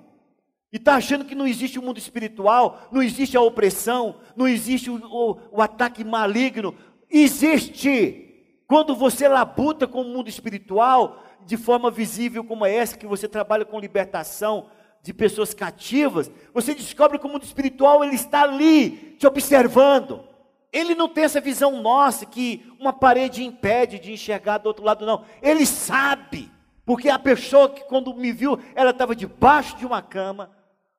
e 0.72 0.78
está 0.78 0.94
achando 0.94 1.24
que 1.24 1.34
não 1.34 1.46
existe 1.46 1.78
o 1.78 1.82
mundo 1.82 1.98
espiritual, 1.98 2.88
não 2.90 3.02
existe 3.02 3.36
a 3.36 3.42
opressão, 3.42 4.16
não 4.34 4.48
existe 4.48 4.90
o, 4.90 4.96
o, 4.96 5.38
o 5.52 5.62
ataque 5.62 6.02
maligno. 6.02 6.74
Existe. 7.10 8.62
Quando 8.66 8.96
você 8.96 9.28
labuta 9.28 9.86
com 9.86 10.00
o 10.00 10.08
mundo 10.08 10.30
espiritual, 10.30 11.22
de 11.44 11.58
forma 11.58 11.90
visível 11.90 12.42
como 12.42 12.64
é 12.64 12.74
essa, 12.74 12.96
que 12.96 13.06
você 13.06 13.28
trabalha 13.28 13.66
com 13.66 13.78
libertação 13.78 14.70
de 15.02 15.12
pessoas 15.12 15.52
cativas, 15.52 16.30
você 16.54 16.74
descobre 16.74 17.18
que 17.18 17.26
o 17.26 17.28
mundo 17.28 17.42
espiritual 17.42 18.02
ele 18.02 18.14
está 18.14 18.44
ali, 18.44 19.16
te 19.18 19.26
observando. 19.26 20.24
Ele 20.72 20.94
não 20.94 21.06
tem 21.06 21.24
essa 21.24 21.38
visão 21.40 21.82
nossa 21.82 22.24
que 22.24 22.64
uma 22.80 22.94
parede 22.94 23.44
impede 23.44 23.98
de 23.98 24.10
enxergar 24.10 24.56
do 24.56 24.68
outro 24.68 24.84
lado, 24.84 25.04
não. 25.04 25.22
Ele 25.42 25.66
sabe, 25.66 26.50
porque 26.84 27.08
a 27.08 27.18
pessoa 27.18 27.68
que 27.68 27.84
quando 27.84 28.14
me 28.14 28.32
viu, 28.32 28.58
ela 28.74 28.90
estava 28.90 29.14
debaixo 29.14 29.76
de 29.76 29.86
uma 29.86 30.02
cama, 30.02 30.50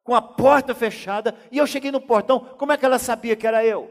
com 0.04 0.13
a 0.13 0.22
porta 0.22 0.76
fechada, 0.76 1.36
e 1.52 1.58
eu 1.58 1.67
cheguei 1.67 1.91
no 1.91 2.02
portão, 2.02 2.39
como 2.58 2.72
é 2.72 2.78
que 2.78 2.86
ela 2.86 3.00
sabia 3.00 3.36
que 3.36 3.48
era 3.48 3.65
eu? 3.65 3.89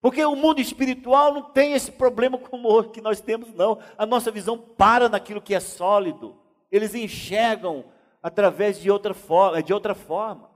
Porque 0.00 0.24
o 0.24 0.36
mundo 0.36 0.60
espiritual 0.60 1.34
não 1.34 1.42
tem 1.42 1.72
esse 1.72 1.90
problema 1.90 2.38
como 2.38 2.68
o 2.68 2.84
que 2.84 3.00
nós 3.00 3.20
temos, 3.20 3.52
não. 3.54 3.78
A 3.98 4.06
nossa 4.06 4.30
visão 4.30 4.56
para 4.56 5.08
naquilo 5.08 5.40
que 5.40 5.54
é 5.54 5.58
sólido. 5.58 6.36
Eles 6.70 6.94
enxergam 6.94 7.84
através 8.22 8.80
de 8.80 8.90
outra 8.90 9.14
forma, 9.14 9.62
de 9.62 9.72
outra 9.72 9.94
forma. 9.94 10.48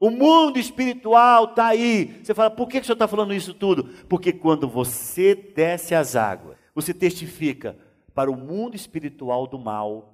O 0.00 0.10
mundo 0.10 0.58
espiritual 0.58 1.44
está 1.44 1.66
aí. 1.66 2.20
Você 2.22 2.34
fala, 2.34 2.50
por 2.50 2.68
que, 2.68 2.78
que 2.78 2.82
o 2.82 2.86
senhor 2.86 2.94
está 2.94 3.06
falando 3.06 3.34
isso 3.34 3.54
tudo? 3.54 3.84
Porque 4.08 4.32
quando 4.32 4.68
você 4.68 5.34
desce 5.34 5.94
as 5.94 6.16
águas, 6.16 6.56
você 6.74 6.94
testifica 6.94 7.76
para 8.18 8.32
o 8.32 8.36
mundo 8.36 8.74
espiritual 8.74 9.46
do 9.46 9.60
mal, 9.60 10.12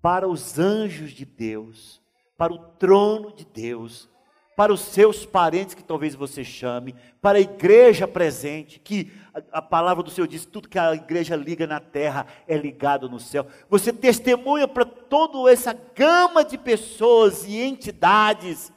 para 0.00 0.28
os 0.28 0.56
anjos 0.56 1.10
de 1.10 1.24
Deus, 1.24 2.00
para 2.38 2.52
o 2.52 2.58
trono 2.58 3.34
de 3.34 3.44
Deus, 3.44 4.08
para 4.56 4.72
os 4.72 4.82
seus 4.82 5.26
parentes 5.26 5.74
que 5.74 5.82
talvez 5.82 6.14
você 6.14 6.44
chame, 6.44 6.94
para 7.20 7.38
a 7.38 7.40
igreja 7.40 8.06
presente, 8.06 8.78
que 8.78 9.10
a, 9.34 9.58
a, 9.58 9.60
palavra 9.60 10.04
do 10.04 10.12
Senhor 10.12 10.28
diz: 10.28 10.46
tudo 10.46 10.68
que 10.68 10.78
a 10.78 10.94
igreja 10.94 11.34
liga 11.34 11.66
na 11.66 11.80
terra 11.80 12.24
é 12.46 12.56
ligado 12.56 13.08
no 13.08 13.18
céu. 13.18 13.48
Você 13.68 13.92
testemunha 13.92 14.68
para 14.68 14.84
toda 14.84 15.50
essa 15.50 15.72
gama 15.72 16.44
de 16.44 16.56
pessoas 16.56 17.44
e 17.48 17.60
entidades 17.60 18.72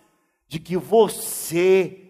de 0.48 0.58
que 0.58 0.76
você 0.76 2.10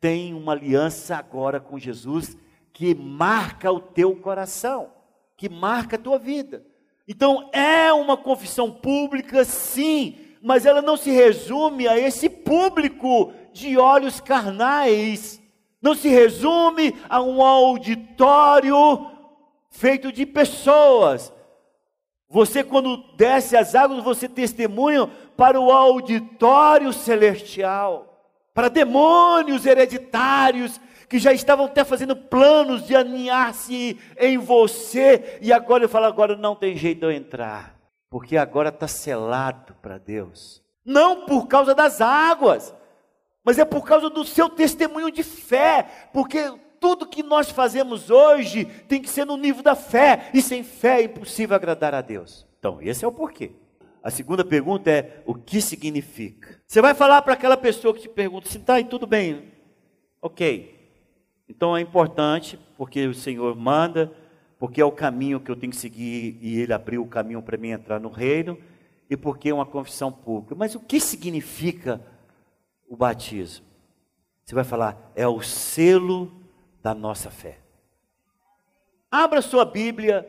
tem 0.00 0.32
uma 0.34 0.52
aliança 0.52 1.16
agora 1.16 1.58
com 1.58 1.76
Jesus 1.80 2.36
que 2.72 2.94
marca 2.94 3.72
o 3.72 3.80
teu 3.80 4.14
coração, 4.14 4.92
que 5.36 5.48
marca 5.48 5.96
a 5.96 5.98
tua 5.98 6.18
vida. 6.18 6.64
Então 7.06 7.50
é 7.52 7.92
uma 7.92 8.16
confissão 8.16 8.70
pública, 8.70 9.44
sim, 9.44 10.18
mas 10.42 10.66
ela 10.66 10.82
não 10.82 10.96
se 10.96 11.10
resume 11.10 11.86
a 11.86 11.98
esse 11.98 12.28
público 12.28 13.32
de 13.52 13.76
olhos 13.78 14.20
carnais, 14.20 15.40
não 15.80 15.94
se 15.94 16.08
resume 16.08 16.94
a 17.08 17.20
um 17.20 17.42
auditório 17.42 19.06
feito 19.70 20.10
de 20.10 20.26
pessoas. 20.26 21.32
Você, 22.28 22.64
quando 22.64 22.96
desce 23.16 23.56
as 23.56 23.74
águas, 23.74 24.02
você 24.02 24.28
testemunha 24.28 25.06
para 25.36 25.60
o 25.60 25.70
auditório 25.70 26.92
celestial, 26.92 28.24
para 28.52 28.68
demônios 28.68 29.64
hereditários 29.64 30.80
que 31.08 31.18
já 31.18 31.32
estavam 31.32 31.66
até 31.66 31.84
fazendo 31.84 32.16
planos 32.16 32.86
de 32.86 32.96
aninhar-se 32.96 33.98
em 34.18 34.38
você, 34.38 35.38
e 35.40 35.52
agora 35.52 35.84
eu 35.84 35.88
falo: 35.88 36.06
agora 36.06 36.36
não 36.36 36.54
tem 36.54 36.76
jeito 36.76 37.00
de 37.00 37.06
eu 37.06 37.10
entrar 37.10 37.76
porque 38.10 38.36
agora 38.36 38.68
está 38.68 38.88
selado 38.88 39.74
para 39.82 39.98
Deus. 39.98 40.62
Não 40.84 41.26
por 41.26 41.46
causa 41.48 41.74
das 41.74 42.00
águas, 42.00 42.74
mas 43.44 43.58
é 43.58 43.64
por 43.64 43.84
causa 43.84 44.08
do 44.08 44.24
seu 44.24 44.48
testemunho 44.48 45.10
de 45.10 45.22
fé, 45.22 46.08
porque 46.12 46.52
tudo 46.80 47.06
que 47.06 47.22
nós 47.22 47.50
fazemos 47.50 48.10
hoje 48.10 48.64
tem 48.88 49.02
que 49.02 49.10
ser 49.10 49.24
no 49.24 49.36
nível 49.36 49.62
da 49.62 49.74
fé, 49.74 50.30
e 50.32 50.40
sem 50.40 50.62
fé 50.62 51.00
é 51.00 51.04
impossível 51.04 51.56
agradar 51.56 51.94
a 51.94 52.00
Deus. 52.00 52.46
Então, 52.58 52.78
esse 52.80 53.04
é 53.04 53.08
o 53.08 53.12
porquê. 53.12 53.52
A 54.02 54.10
segunda 54.10 54.44
pergunta 54.44 54.90
é: 54.90 55.22
o 55.26 55.34
que 55.34 55.60
significa? 55.60 56.60
Você 56.66 56.80
vai 56.80 56.94
falar 56.94 57.22
para 57.22 57.34
aquela 57.34 57.56
pessoa 57.56 57.92
que 57.92 58.02
te 58.02 58.08
pergunta 58.08 58.48
assim, 58.48 58.60
tá, 58.60 58.78
e 58.78 58.84
tudo 58.84 59.06
bem, 59.06 59.52
ok. 60.22 60.75
Então 61.48 61.76
é 61.76 61.80
importante, 61.80 62.58
porque 62.76 63.06
o 63.06 63.14
Senhor 63.14 63.54
manda, 63.54 64.12
porque 64.58 64.80
é 64.80 64.84
o 64.84 64.92
caminho 64.92 65.40
que 65.40 65.50
eu 65.50 65.56
tenho 65.56 65.70
que 65.72 65.78
seguir 65.78 66.38
e 66.40 66.60
ele 66.60 66.72
abriu 66.72 67.02
o 67.02 67.08
caminho 67.08 67.42
para 67.42 67.56
mim 67.56 67.70
entrar 67.70 68.00
no 68.00 68.08
reino, 68.08 68.58
e 69.08 69.16
porque 69.16 69.50
é 69.50 69.54
uma 69.54 69.66
confissão 69.66 70.10
pública. 70.10 70.54
Mas 70.54 70.74
o 70.74 70.80
que 70.80 70.98
significa 70.98 72.00
o 72.88 72.96
batismo? 72.96 73.64
Você 74.44 74.54
vai 74.54 74.64
falar, 74.64 75.12
é 75.14 75.26
o 75.26 75.40
selo 75.40 76.32
da 76.82 76.94
nossa 76.94 77.30
fé. 77.30 77.58
Abra 79.10 79.40
sua 79.42 79.64
Bíblia 79.64 80.28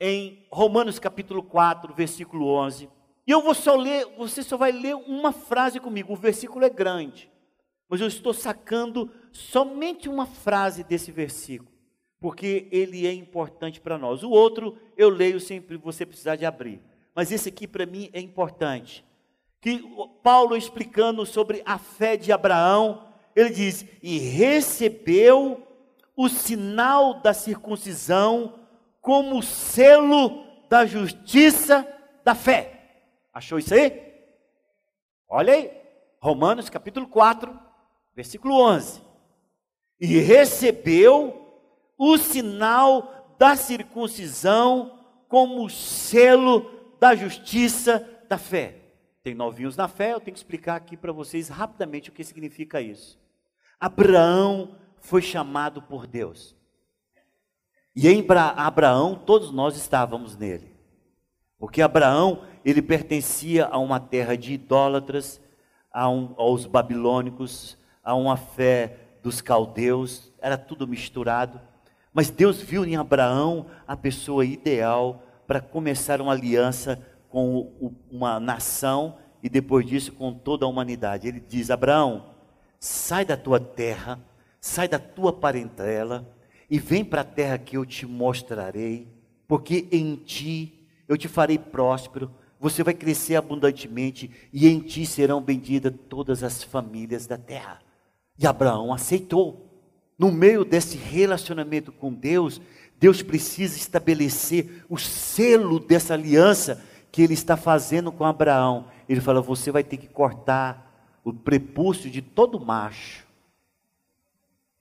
em 0.00 0.46
Romanos 0.50 0.98
capítulo 0.98 1.42
4, 1.42 1.94
versículo 1.94 2.46
11. 2.46 2.88
E 3.26 3.30
eu 3.30 3.40
vou 3.40 3.54
só 3.54 3.76
ler, 3.76 4.06
você 4.16 4.42
só 4.42 4.56
vai 4.56 4.72
ler 4.72 4.94
uma 4.94 5.32
frase 5.32 5.78
comigo. 5.78 6.12
O 6.12 6.16
versículo 6.16 6.64
é 6.64 6.70
grande, 6.70 7.30
mas 7.88 8.00
eu 8.00 8.08
estou 8.08 8.34
sacando 8.34 9.10
somente 9.32 10.08
uma 10.08 10.26
frase 10.26 10.84
desse 10.84 11.10
versículo 11.10 11.72
porque 12.22 12.68
ele 12.70 13.04
é 13.04 13.12
importante 13.12 13.80
para 13.80 13.98
nós. 13.98 14.22
O 14.22 14.30
outro 14.30 14.78
eu 14.96 15.10
leio 15.10 15.40
sempre 15.40 15.76
você 15.76 16.06
precisar 16.06 16.36
de 16.36 16.46
abrir. 16.46 16.80
Mas 17.12 17.32
esse 17.32 17.48
aqui 17.48 17.66
para 17.66 17.84
mim 17.84 18.08
é 18.12 18.20
importante. 18.20 19.04
Que 19.60 19.84
Paulo 20.22 20.56
explicando 20.56 21.26
sobre 21.26 21.62
a 21.66 21.78
fé 21.78 22.16
de 22.16 22.30
Abraão, 22.30 23.08
ele 23.34 23.50
diz: 23.50 23.84
"E 24.00 24.18
recebeu 24.18 25.66
o 26.16 26.28
sinal 26.28 27.20
da 27.20 27.34
circuncisão 27.34 28.60
como 29.00 29.42
selo 29.42 30.44
da 30.68 30.86
justiça 30.86 31.86
da 32.24 32.36
fé. 32.36 33.02
Achou 33.34 33.58
isso 33.58 33.74
aí? 33.74 34.00
Olha 35.28 35.54
aí, 35.54 35.72
Romanos 36.20 36.70
capítulo 36.70 37.08
4, 37.08 37.58
versículo 38.14 38.54
11. 38.54 39.11
E 40.02 40.18
recebeu 40.18 41.56
o 41.96 42.18
sinal 42.18 43.34
da 43.38 43.54
circuncisão 43.54 44.98
como 45.28 45.70
selo 45.70 46.68
da 46.98 47.14
justiça 47.14 48.04
da 48.28 48.36
fé. 48.36 48.80
Tem 49.22 49.32
novinhos 49.32 49.76
na 49.76 49.86
fé, 49.86 50.12
eu 50.12 50.20
tenho 50.20 50.34
que 50.34 50.40
explicar 50.40 50.74
aqui 50.74 50.96
para 50.96 51.12
vocês 51.12 51.48
rapidamente 51.48 52.10
o 52.10 52.12
que 52.12 52.24
significa 52.24 52.80
isso. 52.80 53.16
Abraão 53.78 54.76
foi 55.00 55.22
chamado 55.22 55.80
por 55.80 56.08
Deus. 56.08 56.56
E 57.94 58.08
em 58.08 58.26
Abraão, 58.56 59.14
todos 59.14 59.52
nós 59.52 59.76
estávamos 59.76 60.36
nele. 60.36 60.74
Porque 61.60 61.80
Abraão, 61.80 62.42
ele 62.64 62.82
pertencia 62.82 63.66
a 63.66 63.78
uma 63.78 64.00
terra 64.00 64.36
de 64.36 64.54
idólatras, 64.54 65.40
a 65.92 66.10
um, 66.10 66.34
aos 66.36 66.66
babilônicos, 66.66 67.78
a 68.02 68.16
uma 68.16 68.36
fé 68.36 69.01
dos 69.22 69.40
caldeus, 69.40 70.32
era 70.40 70.58
tudo 70.58 70.86
misturado. 70.86 71.60
Mas 72.12 72.28
Deus 72.28 72.60
viu 72.60 72.84
em 72.84 72.96
Abraão 72.96 73.66
a 73.86 73.96
pessoa 73.96 74.44
ideal 74.44 75.22
para 75.46 75.60
começar 75.60 76.20
uma 76.20 76.32
aliança 76.32 77.00
com 77.28 77.92
uma 78.10 78.38
nação 78.38 79.16
e 79.42 79.48
depois 79.48 79.86
disso 79.86 80.12
com 80.12 80.32
toda 80.32 80.66
a 80.66 80.68
humanidade. 80.68 81.28
Ele 81.28 81.40
diz: 81.40 81.70
Abraão, 81.70 82.26
sai 82.78 83.24
da 83.24 83.36
tua 83.36 83.58
terra, 83.58 84.20
sai 84.60 84.88
da 84.88 84.98
tua 84.98 85.32
parentela 85.32 86.28
e 86.68 86.78
vem 86.78 87.04
para 87.04 87.22
a 87.22 87.24
terra 87.24 87.58
que 87.58 87.76
eu 87.76 87.86
te 87.86 88.06
mostrarei, 88.06 89.08
porque 89.46 89.88
em 89.90 90.16
ti 90.16 90.86
eu 91.08 91.16
te 91.16 91.28
farei 91.28 91.58
próspero, 91.58 92.30
você 92.58 92.82
vai 92.82 92.94
crescer 92.94 93.36
abundantemente 93.36 94.30
e 94.52 94.68
em 94.68 94.80
ti 94.80 95.04
serão 95.04 95.42
benditas 95.42 95.92
todas 96.08 96.42
as 96.42 96.62
famílias 96.62 97.26
da 97.26 97.36
terra. 97.36 97.80
E 98.38 98.46
Abraão 98.46 98.92
aceitou. 98.92 99.68
No 100.18 100.30
meio 100.30 100.64
desse 100.64 100.96
relacionamento 100.96 101.90
com 101.90 102.12
Deus, 102.12 102.60
Deus 102.98 103.22
precisa 103.22 103.76
estabelecer 103.76 104.84
o 104.88 104.96
selo 104.96 105.80
dessa 105.80 106.14
aliança 106.14 106.82
que 107.10 107.22
ele 107.22 107.34
está 107.34 107.56
fazendo 107.56 108.12
com 108.12 108.24
Abraão. 108.24 108.86
Ele 109.08 109.20
fala: 109.20 109.40
você 109.40 109.70
vai 109.70 109.82
ter 109.82 109.96
que 109.96 110.06
cortar 110.06 111.18
o 111.24 111.32
prepúcio 111.32 112.10
de 112.10 112.22
todo 112.22 112.64
macho. 112.64 113.26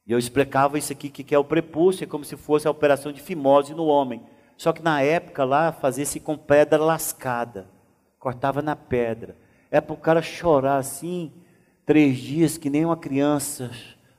E 0.06 0.12
eu 0.12 0.20
explicava 0.20 0.78
isso 0.78 0.92
aqui, 0.92 1.10
que 1.10 1.34
é 1.34 1.38
o 1.38 1.44
prepúcio, 1.44 2.04
é 2.04 2.08
como 2.08 2.26
se 2.26 2.36
fosse 2.36 2.68
a 2.68 2.72
operação 2.72 3.12
de 3.12 3.22
fimose 3.22 3.74
no 3.74 3.86
homem. 3.86 4.22
Só 4.58 4.74
que 4.74 4.82
na 4.82 5.02
época 5.02 5.44
lá 5.44 5.72
fazia-se 5.72 6.20
com 6.20 6.38
pedra 6.38 6.84
lascada, 6.84 7.68
cortava 8.20 8.62
na 8.62 8.76
pedra. 8.76 9.36
É 9.72 9.80
para 9.80 9.94
o 9.94 9.98
cara 9.98 10.22
chorar 10.22 10.78
assim, 10.78 11.32
três 11.92 12.20
dias, 12.20 12.58
que 12.58 12.70
nem 12.70 12.86
uma 12.86 12.96
criança 12.96 13.70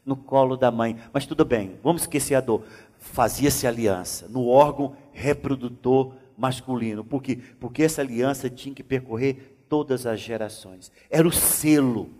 no 0.04 0.14
colo 0.14 0.58
da 0.58 0.70
mãe. 0.70 0.94
Mas 1.10 1.24
tudo 1.24 1.42
bem, 1.42 1.78
vamos 1.82 2.02
esquecer 2.02 2.34
a 2.34 2.40
dor. 2.42 2.64
Fazia-se 2.98 3.66
aliança 3.66 4.28
no 4.28 4.46
órgão 4.46 4.94
reprodutor 5.10 6.12
masculino. 6.36 7.02
Por 7.02 7.22
quê? 7.22 7.38
Porque 7.58 7.82
essa 7.82 8.02
aliança 8.02 8.50
tinha 8.50 8.74
que 8.74 8.82
percorrer 8.82 9.64
todas 9.70 10.04
as 10.04 10.20
gerações. 10.20 10.92
Era 11.08 11.26
o 11.26 11.32
selo. 11.32 12.10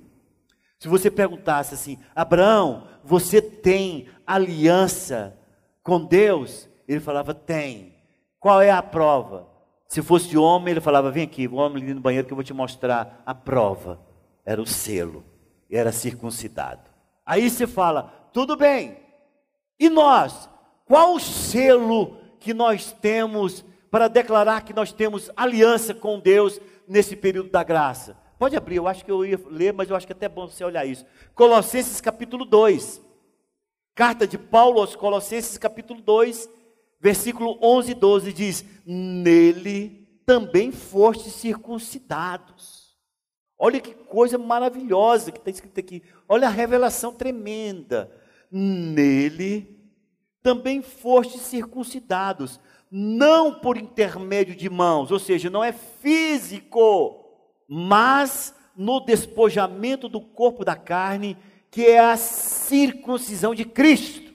Se 0.78 0.88
você 0.88 1.10
perguntasse 1.10 1.74
assim, 1.74 1.98
Abraão, 2.16 2.84
você 3.04 3.42
tem 3.42 4.06
aliança 4.26 5.38
com 5.82 6.02
Deus? 6.02 6.66
Ele 6.88 6.98
falava, 6.98 7.34
tem. 7.34 7.92
Qual 8.40 8.62
é 8.62 8.70
a 8.70 8.82
prova? 8.82 9.46
Se 9.86 10.00
fosse 10.00 10.34
homem, 10.38 10.70
ele 10.70 10.80
falava, 10.80 11.10
vem 11.10 11.24
aqui, 11.24 11.46
vamos 11.46 11.82
ali 11.82 11.92
no 11.92 12.00
banheiro 12.00 12.26
que 12.26 12.32
eu 12.32 12.36
vou 12.36 12.42
te 12.42 12.54
mostrar 12.54 13.22
a 13.26 13.34
prova. 13.34 14.00
Era 14.46 14.62
o 14.62 14.66
selo, 14.66 15.22
era 15.76 15.92
circuncidado. 15.92 16.90
Aí 17.24 17.48
você 17.48 17.66
fala, 17.66 18.28
tudo 18.32 18.56
bem. 18.56 18.98
E 19.78 19.88
nós? 19.88 20.48
Qual 20.84 21.14
o 21.14 21.20
selo 21.20 22.18
que 22.38 22.52
nós 22.52 22.92
temos 22.92 23.64
para 23.90 24.08
declarar 24.08 24.62
que 24.62 24.72
nós 24.72 24.92
temos 24.92 25.30
aliança 25.36 25.94
com 25.94 26.18
Deus 26.18 26.60
nesse 26.86 27.16
período 27.16 27.50
da 27.50 27.62
graça? 27.62 28.16
Pode 28.38 28.56
abrir, 28.56 28.76
eu 28.76 28.88
acho 28.88 29.04
que 29.04 29.10
eu 29.10 29.24
ia 29.24 29.40
ler, 29.48 29.72
mas 29.72 29.88
eu 29.88 29.96
acho 29.96 30.06
que 30.06 30.12
é 30.12 30.16
até 30.16 30.28
bom 30.28 30.48
você 30.48 30.64
olhar 30.64 30.84
isso. 30.84 31.06
Colossenses 31.34 32.00
capítulo 32.00 32.44
2. 32.44 33.00
Carta 33.94 34.26
de 34.26 34.36
Paulo 34.36 34.80
aos 34.80 34.96
Colossenses 34.96 35.58
capítulo 35.58 36.00
2, 36.00 36.48
versículo 36.98 37.58
11 37.62 37.90
e 37.90 37.94
12 37.94 38.32
diz: 38.32 38.64
Nele 38.86 40.08
também 40.26 40.72
fostes 40.72 41.34
circuncidados 41.34 42.71
Olha 43.64 43.80
que 43.80 43.94
coisa 43.94 44.36
maravilhosa 44.36 45.30
que 45.30 45.38
está 45.38 45.48
escrito 45.48 45.78
aqui. 45.78 46.02
Olha 46.28 46.48
a 46.48 46.50
revelação 46.50 47.14
tremenda. 47.14 48.10
Nele 48.50 49.78
também 50.42 50.82
fostes 50.82 51.42
circuncidados, 51.42 52.58
não 52.90 53.60
por 53.60 53.76
intermédio 53.76 54.56
de 54.56 54.68
mãos, 54.68 55.12
ou 55.12 55.18
seja, 55.20 55.48
não 55.48 55.62
é 55.62 55.70
físico, 55.70 57.24
mas 57.68 58.52
no 58.76 58.98
despojamento 58.98 60.08
do 60.08 60.20
corpo 60.20 60.64
da 60.64 60.74
carne, 60.74 61.38
que 61.70 61.86
é 61.86 62.00
a 62.00 62.16
circuncisão 62.16 63.54
de 63.54 63.64
Cristo. 63.64 64.32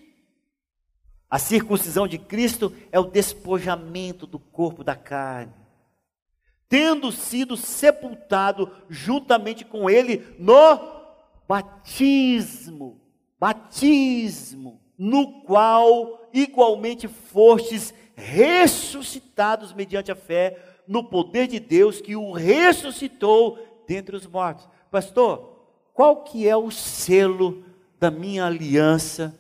A 1.30 1.38
circuncisão 1.38 2.08
de 2.08 2.18
Cristo 2.18 2.74
é 2.94 2.98
o 2.98 3.04
despojamento 3.04 4.26
do 4.26 4.40
corpo 4.40 4.86
da 4.86 4.96
carne 4.96 5.67
tendo 6.70 7.12
sido 7.12 7.56
sepultado 7.56 8.72
juntamente 8.90 9.64
com 9.64 9.90
ele 9.90 10.36
no 10.38 10.98
batismo, 11.48 13.00
batismo, 13.40 14.82
no 14.98 15.44
qual 15.44 16.30
igualmente 16.34 17.08
fostes 17.08 17.94
ressuscitados 18.16 19.74
mediante 19.74 20.12
a 20.12 20.16
fé 20.16 20.60
no 20.88 21.04
poder 21.04 21.48
de 21.48 21.60
Deus 21.60 22.02
que 22.02 22.16
o 22.16 22.32
ressuscitou 22.32 23.60
dentre 23.88 24.16
os 24.16 24.26
mortos. 24.26 24.68
Pastor, 24.90 25.58
qual 25.94 26.24
que 26.24 26.48
é 26.48 26.56
o 26.56 26.72
selo 26.72 27.64
da 28.00 28.12
minha 28.12 28.46
aliança 28.46 29.38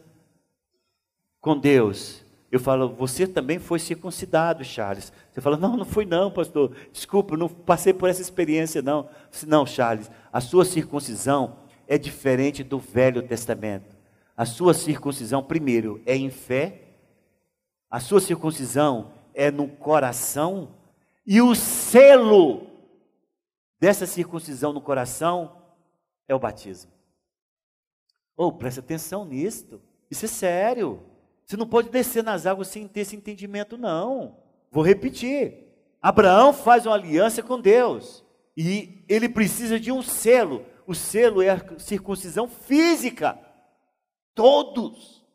com 1.42 1.58
Deus? 1.58 2.27
Eu 2.50 2.60
falo, 2.60 2.90
você 2.90 3.28
também 3.28 3.60
foi 3.60 3.78
circuncidado, 3.78 4.64
Charles. 4.64 5.12
Você 5.32 5.42
fala, 5.42 5.58
não, 5.58 5.76
não 5.76 5.86
fui 5.86 6.06
não, 6.06 6.32
pastor. 6.32 6.74
Desculpa, 6.94 7.36
não 7.36 7.50
passei 7.50 7.94
por 7.94 8.10
essa 8.10 8.22
experiência, 8.22 8.82
não. 8.82 9.10
Não, 9.46 9.66
Charles, 9.66 10.10
a 10.32 10.40
sua 10.40 10.64
circuncisão 10.64 11.58
é 11.88 11.98
diferente 11.98 12.64
do 12.64 12.80
Velho 12.80 13.22
Testamento. 13.22 13.98
A 14.36 14.46
sua 14.46 14.74
circuncisão, 14.74 15.44
primeiro, 15.44 16.02
é 16.06 16.16
em 16.16 16.30
fé. 16.30 16.84
A 17.90 18.00
sua 18.00 18.22
circuncisão 18.22 19.12
é 19.34 19.52
no 19.52 19.68
coração. 19.68 20.70
E 21.26 21.42
o 21.42 21.54
selo 21.54 22.68
dessa 23.80 24.06
circuncisão 24.06 24.72
no 24.72 24.80
coração 24.80 25.64
é 26.28 26.34
o 26.34 26.40
batismo. 26.40 26.92
Oh, 28.38 28.52
presta 28.52 28.80
atenção 28.80 29.26
nisto. 29.26 29.82
Isso 30.10 30.26
é 30.26 30.28
sério. 30.28 31.04
Você 31.48 31.56
não 31.56 31.66
pode 31.66 31.90
descer 31.90 32.24
nas 32.24 32.46
águas 32.46 32.68
sem 32.68 32.86
ter 32.88 33.02
esse 33.02 33.16
entendimento, 33.16 33.78
não. 33.78 34.38
Vou 34.70 34.84
repetir. 34.84 35.66
Abraão 36.02 36.52
faz 36.52 36.86
uma 36.86 36.96
aliança 36.96 37.42
com 37.42 37.60
Deus. 37.60 38.24
E 38.56 39.06
ele 39.08 39.30
precisa 39.30 39.80
de 39.80 39.90
um 39.90 40.02
selo. 40.02 40.66
O 40.86 40.94
selo 40.94 41.42
é 41.42 41.50
a 41.50 41.80
circuncisão 41.80 42.50
física. 42.50 43.40
Todos. 44.36 45.26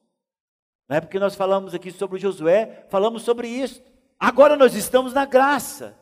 Não 0.87 0.98
é 0.98 1.01
porque 1.01 1.18
nós 1.18 1.35
falamos 1.35 1.75
aqui 1.75 1.90
sobre 1.90 2.20
Josué, 2.20 2.87
falamos 2.90 3.22
sobre 3.22 3.48
isso. 3.48 3.83
Agora 4.20 4.55
nós 4.55 4.75
estamos 4.75 5.14
na 5.14 5.25
graça. 5.25 5.96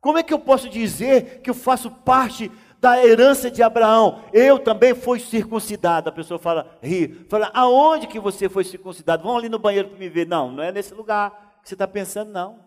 Como 0.00 0.18
é 0.18 0.22
que 0.22 0.32
eu 0.32 0.38
posso 0.38 0.68
dizer 0.68 1.40
que 1.40 1.50
eu 1.50 1.54
faço 1.54 1.90
parte 1.90 2.52
da 2.80 3.04
herança 3.04 3.50
de 3.50 3.62
Abraão. 3.62 4.22
Eu 4.32 4.58
também 4.58 4.94
fui 4.94 5.18
circuncidado. 5.18 6.08
A 6.08 6.12
pessoa 6.12 6.38
fala, 6.38 6.78
ri. 6.82 7.26
Fala, 7.28 7.50
aonde 7.54 8.06
que 8.06 8.20
você 8.20 8.48
foi 8.48 8.64
circuncidado? 8.64 9.22
Vão 9.22 9.36
ali 9.36 9.48
no 9.48 9.58
banheiro 9.58 9.88
para 9.88 9.98
me 9.98 10.08
ver. 10.08 10.26
Não, 10.26 10.50
não 10.50 10.62
é 10.62 10.72
nesse 10.72 10.94
lugar 10.94 11.58
que 11.62 11.68
você 11.68 11.74
está 11.74 11.86
pensando, 11.86 12.32
não. 12.32 12.60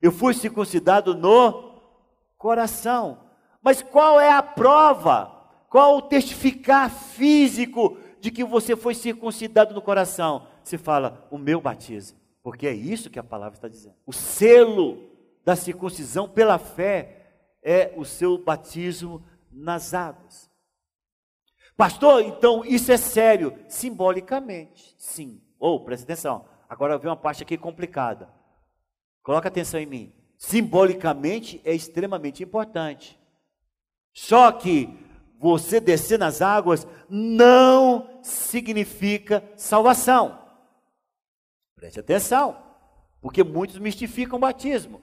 Eu 0.00 0.10
fui 0.10 0.34
circuncidado 0.34 1.14
no 1.14 1.72
coração. 2.36 3.20
Mas 3.62 3.82
qual 3.82 4.18
é 4.18 4.32
a 4.32 4.42
prova? 4.42 5.30
Qual 5.68 5.96
o 5.96 6.02
testificar 6.02 6.90
físico 6.90 7.96
de 8.20 8.30
que 8.30 8.44
você 8.44 8.74
foi 8.74 8.94
circuncidado 8.94 9.74
no 9.74 9.80
coração? 9.80 10.46
Você 10.62 10.76
fala, 10.76 11.26
o 11.30 11.38
meu 11.38 11.60
batismo. 11.60 12.18
Porque 12.42 12.66
é 12.66 12.72
isso 12.72 13.10
que 13.10 13.18
a 13.18 13.24
palavra 13.24 13.56
está 13.56 13.68
dizendo. 13.68 13.94
O 14.04 14.12
selo 14.12 14.98
da 15.44 15.54
circuncisão 15.54 16.28
pela 16.28 16.58
fé 16.58 17.18
é 17.62 17.92
o 17.96 18.04
seu 18.04 18.36
batismo 18.36 19.22
nas 19.52 19.94
águas. 19.94 20.50
Pastor, 21.76 22.22
então 22.22 22.64
isso 22.64 22.92
é 22.92 22.96
sério? 22.96 23.58
Simbolicamente, 23.68 24.94
sim. 24.98 25.42
Ou, 25.58 25.76
oh, 25.76 25.80
presta 25.84 26.04
atenção, 26.04 26.46
agora 26.68 26.98
vem 26.98 27.10
uma 27.10 27.16
parte 27.16 27.42
aqui 27.42 27.56
complicada. 27.56 28.32
Coloca 29.22 29.48
atenção 29.48 29.80
em 29.80 29.86
mim. 29.86 30.12
Simbolicamente 30.36 31.60
é 31.64 31.72
extremamente 31.74 32.42
importante. 32.42 33.18
Só 34.12 34.50
que 34.52 34.88
você 35.38 35.80
descer 35.80 36.18
nas 36.18 36.42
águas 36.42 36.86
não 37.08 38.20
significa 38.22 39.42
salvação. 39.56 40.38
Preste 41.74 41.98
atenção, 41.98 42.56
porque 43.20 43.42
muitos 43.42 43.78
mistificam 43.78 44.36
o 44.36 44.40
batismo. 44.40 45.00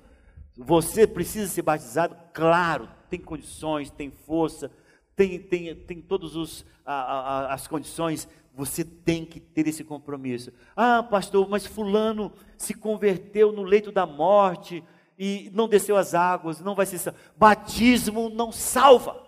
Você 0.61 1.07
precisa 1.07 1.47
ser 1.47 1.61
batizado, 1.61 2.17
claro, 2.33 2.89
tem 3.09 3.17
condições, 3.17 3.89
tem 3.89 4.11
força, 4.11 4.69
tem, 5.15 5.39
tem, 5.39 5.73
tem 5.73 6.01
todas 6.01 6.65
as 6.85 7.65
condições, 7.65 8.27
você 8.53 8.83
tem 8.83 9.23
que 9.25 9.39
ter 9.39 9.69
esse 9.69 9.85
compromisso. 9.85 10.51
Ah, 10.75 11.01
pastor, 11.01 11.47
mas 11.47 11.65
Fulano 11.65 12.33
se 12.57 12.73
converteu 12.73 13.53
no 13.53 13.63
leito 13.63 13.89
da 13.89 14.05
morte 14.05 14.83
e 15.17 15.49
não 15.53 15.69
desceu 15.69 15.95
as 15.95 16.13
águas, 16.13 16.59
não 16.59 16.75
vai 16.75 16.85
ser. 16.85 17.13
Batismo 17.37 18.29
não 18.29 18.51
salva. 18.51 19.25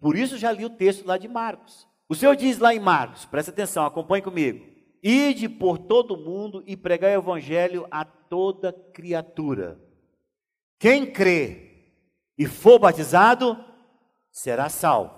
Por 0.00 0.16
isso 0.16 0.38
já 0.38 0.50
li 0.52 0.64
o 0.64 0.70
texto 0.70 1.06
lá 1.06 1.18
de 1.18 1.28
Marcos. 1.28 1.86
O 2.08 2.14
Senhor 2.14 2.34
diz 2.34 2.58
lá 2.58 2.74
em 2.74 2.80
Marcos, 2.80 3.26
presta 3.26 3.50
atenção, 3.50 3.84
acompanhe 3.84 4.22
comigo. 4.22 4.64
Ide 5.02 5.50
por 5.50 5.76
todo 5.76 6.14
o 6.14 6.24
mundo 6.24 6.64
e 6.66 6.78
pregai 6.78 7.14
o 7.14 7.20
evangelho 7.20 7.86
a 7.90 8.06
toda 8.28 8.72
criatura. 8.72 9.80
Quem 10.78 11.10
crê 11.10 11.66
e 12.36 12.46
for 12.46 12.78
batizado 12.78 13.58
será 14.30 14.68
salvo. 14.68 15.14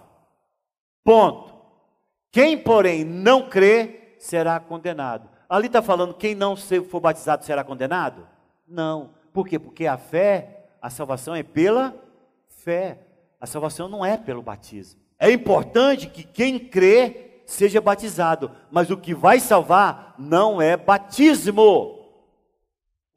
Ponto. 1.03 1.55
Quem, 2.31 2.57
porém, 2.57 3.05
não 3.05 3.49
crê 3.49 4.15
será 4.19 4.61
condenado. 4.61 5.29
Ali 5.49 5.67
está 5.67 5.81
falando 5.81 6.15
quem 6.15 6.35
não 6.35 6.55
for 6.57 7.01
batizado 7.01 7.45
será 7.45 7.65
condenado? 7.65 8.29
Não. 8.67 9.11
Por 9.33 9.49
quê? 9.49 9.59
Porque 9.59 9.87
a 9.87 9.97
fé, 9.97 10.69
a 10.81 10.91
salvação 10.91 11.35
é 11.35 11.43
pela 11.43 11.95
fé. 12.49 12.99
A 13.41 13.47
salvação 13.47 13.89
não 13.89 14.05
é 14.05 14.17
pelo 14.17 14.43
batismo. 14.43 15.01
É 15.19 15.31
importante 15.31 16.09
que 16.09 16.23
quem 16.23 16.59
crê 16.59 17.43
seja 17.47 17.81
batizado, 17.81 18.51
mas 18.71 18.91
o 18.91 18.97
que 18.97 19.15
vai 19.15 19.41
salvar 19.41 20.15
não 20.19 20.61
é 20.61 20.77
batismo. 20.77 21.98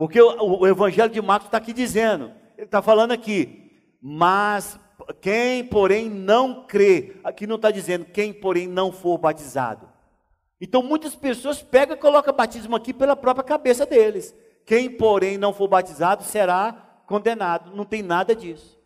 Porque 0.01 0.19
o, 0.19 0.61
o 0.61 0.67
Evangelho 0.67 1.11
de 1.11 1.21
Marcos 1.21 1.45
está 1.45 1.59
aqui 1.59 1.71
dizendo, 1.71 2.31
ele 2.57 2.65
está 2.65 2.81
falando 2.81 3.11
aqui, 3.11 3.71
mas 4.01 4.79
quem, 5.21 5.63
porém, 5.63 6.09
não 6.09 6.65
crê, 6.65 7.17
aqui 7.23 7.45
não 7.45 7.57
está 7.57 7.69
dizendo 7.69 8.05
quem, 8.05 8.33
porém, 8.33 8.67
não 8.67 8.91
for 8.91 9.19
batizado. 9.19 9.87
Então 10.59 10.81
muitas 10.81 11.13
pessoas 11.13 11.61
pegam 11.61 11.95
e 11.95 11.99
colocam 11.99 12.33
batismo 12.33 12.75
aqui 12.75 12.91
pela 12.95 13.15
própria 13.15 13.43
cabeça 13.43 13.85
deles. 13.85 14.33
Quem, 14.65 14.89
porém, 14.89 15.37
não 15.37 15.53
for 15.53 15.67
batizado 15.67 16.23
será 16.23 16.73
condenado. 17.05 17.69
Não 17.75 17.85
tem 17.85 18.01
nada 18.01 18.35
disso. 18.35 18.79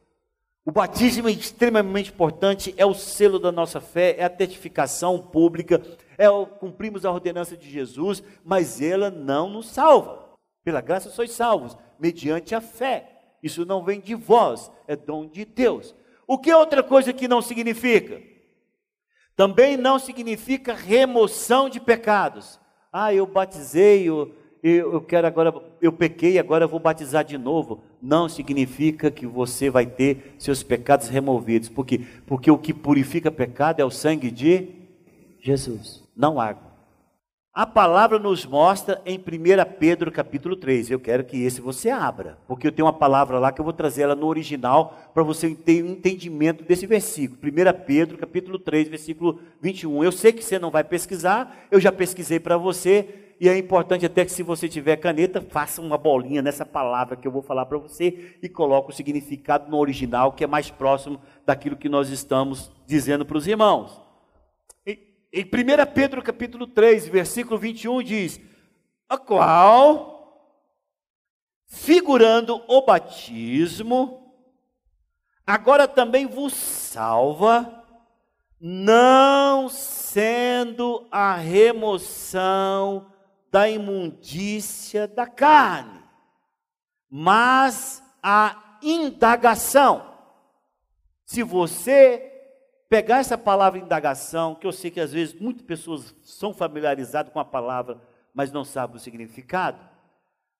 O 0.65 0.71
batismo 0.73 1.29
é 1.29 1.31
extremamente 1.31 2.11
importante, 2.11 2.75
é 2.75 2.85
o 2.85 2.93
selo 2.93 3.39
da 3.39 3.53
nossa 3.53 3.79
fé, 3.79 4.17
é 4.17 4.25
a 4.25 4.29
testificação 4.29 5.17
pública, 5.17 5.81
é 6.17 6.29
o 6.29 6.45
cumprimos 6.45 7.05
a 7.05 7.11
ordenança 7.11 7.55
de 7.55 7.71
Jesus, 7.71 8.21
mas 8.43 8.81
ela 8.81 9.09
não 9.09 9.49
nos 9.49 9.67
salva. 9.69 10.24
Pela 10.65 10.81
graça 10.81 11.11
sois 11.11 11.31
salvos, 11.31 11.77
mediante 11.99 12.55
a 12.55 12.59
fé. 12.59 13.21
Isso 13.41 13.63
não 13.63 13.83
vem 13.83 14.01
de 14.01 14.15
vós, 14.15 14.71
é 14.87 14.95
dom 14.95 15.27
de 15.27 15.45
Deus. 15.45 15.93
O 16.27 16.39
que 16.39 16.51
outra 16.51 16.81
coisa 16.81 17.13
que 17.13 17.27
não 17.27 17.39
significa? 17.39 18.19
Também 19.35 19.77
não 19.77 19.99
significa 19.99 20.73
remoção 20.73 21.69
de 21.69 21.79
pecados. 21.79 22.59
Ah, 22.91 23.13
eu 23.13 23.27
batizei, 23.27 24.05
eu, 24.09 24.33
eu 24.63 24.99
quero 25.01 25.27
agora, 25.27 25.53
eu 25.79 25.93
pequei, 25.93 26.39
agora 26.39 26.63
eu 26.63 26.69
vou 26.69 26.79
batizar 26.79 27.23
de 27.23 27.37
novo. 27.37 27.83
Não 28.01 28.27
significa 28.27 29.11
que 29.11 29.27
você 29.27 29.69
vai 29.69 29.85
ter 29.85 30.35
seus 30.39 30.63
pecados 30.63 31.09
removidos. 31.09 31.69
Por 31.69 31.85
quê? 31.85 32.01
Porque 32.25 32.49
o 32.49 32.57
que 32.57 32.73
purifica 32.73 33.29
pecado 33.29 33.79
é 33.79 33.85
o 33.85 33.91
sangue 33.91 34.31
de 34.31 34.69
Jesus, 35.39 36.03
não 36.17 36.41
água. 36.41 36.64
A 37.55 37.65
palavra 37.65 38.19
nos 38.19 38.45
mostra 38.45 39.01
em 39.05 39.17
1 39.17 39.21
Pedro 39.79 40.11
capítulo 40.11 40.57
3. 40.57 40.91
Eu 40.91 40.99
quero 40.99 41.23
que 41.23 41.41
esse 41.41 41.61
você 41.61 41.89
abra, 41.89 42.37
porque 42.49 42.67
eu 42.67 42.71
tenho 42.73 42.85
uma 42.85 42.91
palavra 42.91 43.39
lá 43.39 43.49
que 43.49 43.61
eu 43.61 43.63
vou 43.63 43.71
trazer 43.71 44.01
ela 44.01 44.13
no 44.13 44.27
original 44.27 44.93
para 45.13 45.23
você 45.23 45.55
ter 45.55 45.81
um 45.81 45.91
entendimento 45.91 46.65
desse 46.65 46.85
versículo. 46.85 47.39
1 47.41 47.85
Pedro 47.85 48.17
capítulo 48.17 48.59
3, 48.59 48.89
versículo 48.89 49.39
21. 49.61 50.03
Eu 50.03 50.11
sei 50.11 50.33
que 50.33 50.43
você 50.43 50.59
não 50.59 50.69
vai 50.69 50.83
pesquisar, 50.83 51.65
eu 51.71 51.79
já 51.79 51.93
pesquisei 51.93 52.41
para 52.41 52.57
você, 52.57 53.07
e 53.39 53.47
é 53.47 53.57
importante 53.57 54.05
até 54.05 54.25
que 54.25 54.33
se 54.33 54.43
você 54.43 54.67
tiver 54.67 54.97
caneta, 54.97 55.39
faça 55.39 55.81
uma 55.81 55.97
bolinha 55.97 56.41
nessa 56.41 56.65
palavra 56.65 57.15
que 57.15 57.25
eu 57.25 57.31
vou 57.31 57.41
falar 57.41 57.65
para 57.67 57.77
você 57.77 58.35
e 58.43 58.49
coloque 58.49 58.89
o 58.91 58.93
significado 58.93 59.71
no 59.71 59.77
original, 59.77 60.33
que 60.33 60.43
é 60.43 60.47
mais 60.47 60.69
próximo 60.69 61.21
daquilo 61.45 61.77
que 61.77 61.87
nós 61.87 62.09
estamos 62.09 62.69
dizendo 62.85 63.25
para 63.25 63.37
os 63.37 63.47
irmãos. 63.47 64.04
Em 65.31 65.43
1 65.43 65.93
Pedro 65.93 66.21
capítulo 66.21 66.67
3, 66.67 67.07
versículo 67.07 67.57
21 67.57 68.03
diz: 68.03 68.39
"A 69.09 69.17
qual 69.17 70.15
figurando 71.67 72.63
o 72.67 72.81
batismo, 72.81 74.33
agora 75.45 75.87
também 75.87 76.25
vos 76.25 76.53
salva, 76.53 77.83
não 78.59 79.67
sendo 79.67 81.07
a 81.11 81.35
remoção 81.35 83.11
da 83.51 83.69
imundícia 83.69 85.07
da 85.07 85.27
carne, 85.27 86.01
mas 87.09 88.01
a 88.23 88.77
indagação. 88.81 90.13
Se 91.25 91.43
você 91.43 92.34
pegar 92.89 93.19
essa 93.19 93.37
palavra 93.37 93.79
indagação, 93.79 94.55
que 94.55 94.67
eu 94.67 94.71
sei 94.71 94.91
que 94.91 94.99
às 94.99 95.11
vezes 95.11 95.33
muitas 95.33 95.63
pessoas 95.63 96.15
são 96.23 96.53
familiarizadas 96.53 97.31
com 97.31 97.39
a 97.39 97.45
palavra, 97.45 97.99
mas 98.33 98.51
não 98.51 98.63
sabem 98.63 98.97
o 98.97 98.99
significado, 98.99 99.79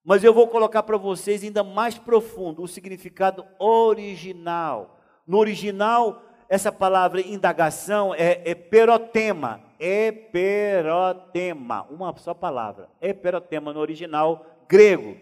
mas 0.04 0.24
eu 0.24 0.34
vou 0.34 0.48
colocar 0.48 0.84
para 0.84 0.98
vocês 0.98 1.44
ainda 1.44 1.64
mais 1.64 1.98
profundo 1.98 2.62
o 2.62 2.68
significado 2.68 3.46
original. 3.60 5.00
No 5.26 5.40
original, 5.40 6.22
essa 6.48 6.72
palavra 6.72 7.22
indagação 7.22 8.14
é, 8.14 8.42
é 8.46 8.54
perotema, 8.54 9.66
Eperotema, 9.80 11.86
uma 11.90 12.16
só 12.18 12.34
palavra. 12.34 12.90
Eperotema 13.02 13.74
no 13.74 13.80
original 13.80 14.46
grego. 14.70 15.18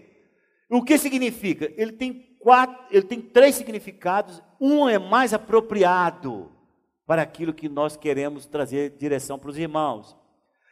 O 0.69 0.83
que 0.83 0.97
significa? 0.97 1.71
Ele 1.75 1.91
tem 1.91 2.37
quatro, 2.39 2.77
ele 2.91 3.05
tem 3.05 3.19
três 3.19 3.55
significados. 3.55 4.41
Um 4.59 4.87
é 4.87 4.99
mais 4.99 5.33
apropriado 5.33 6.51
para 7.05 7.21
aquilo 7.21 7.53
que 7.53 7.67
nós 7.67 7.95
queremos 7.97 8.45
trazer 8.45 8.91
direção 8.97 9.37
para 9.37 9.49
os 9.49 9.57
irmãos. 9.57 10.15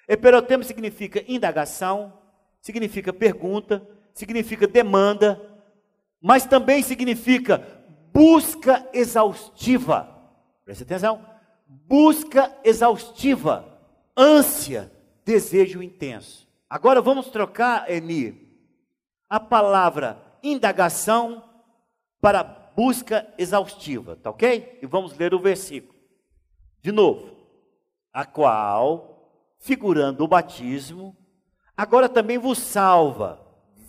Eperotema 0.08 0.64
significa 0.64 1.24
indagação, 1.28 2.14
significa 2.62 3.12
pergunta, 3.14 3.86
significa 4.14 4.68
demanda, 4.68 5.42
mas 6.22 6.46
também 6.46 6.84
significa 6.84 7.66
busca 8.14 8.88
exaustiva. 8.94 10.08
Preste 10.64 10.84
atenção. 10.84 11.26
Busca 11.68 12.54
exaustiva 12.64 13.72
ânsia, 14.16 14.92
desejo 15.26 15.82
intenso. 15.82 16.48
Agora 16.70 17.02
vamos 17.02 17.30
trocar, 17.30 17.90
Eni, 17.90 18.50
a 19.30 19.40
palavra 19.40 20.22
indagação 20.44 21.44
para 22.20 22.44
busca 22.44 23.28
exaustiva, 23.38 24.16
tá 24.16 24.30
ok? 24.30 24.80
E 24.82 24.86
vamos 24.86 25.18
ler 25.18 25.34
o 25.34 25.40
versículo. 25.40 25.91
De 26.82 26.92
novo. 26.92 27.32
A 28.14 28.26
qual, 28.26 29.32
figurando 29.60 30.24
o 30.24 30.28
batismo, 30.28 31.16
agora 31.78 32.10
também 32.10 32.38
vos 32.38 32.58
salva, 32.58 33.40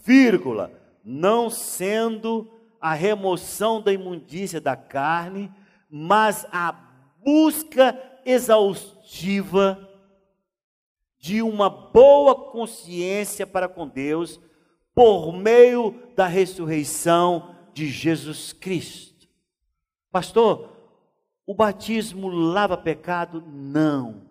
vírgula, 0.05 0.71
não 1.05 1.51
sendo 1.51 2.51
a 2.81 2.95
remoção 2.95 3.81
da 3.81 3.93
imundícia 3.93 4.61
da 4.61 4.77
carne, 4.77 5.53
mas 5.91 6.47
a 6.53 6.73
busca 7.25 7.99
exaustiva 8.25 9.89
de 11.19 11.41
uma 11.41 11.71
boa 11.71 12.35
consciência 12.35 13.47
para 13.47 13.69
com 13.69 13.87
Deus 13.87 14.41
por 14.95 15.33
meio 15.33 16.03
da 16.17 16.27
ressurreição 16.27 17.55
de 17.73 17.89
Jesus 17.89 18.53
Cristo. 18.53 19.29
Pastor, 20.11 20.82
o 21.53 21.55
batismo 21.55 22.29
lava 22.29 22.79
pecado? 22.79 23.45
Não. 23.47 24.23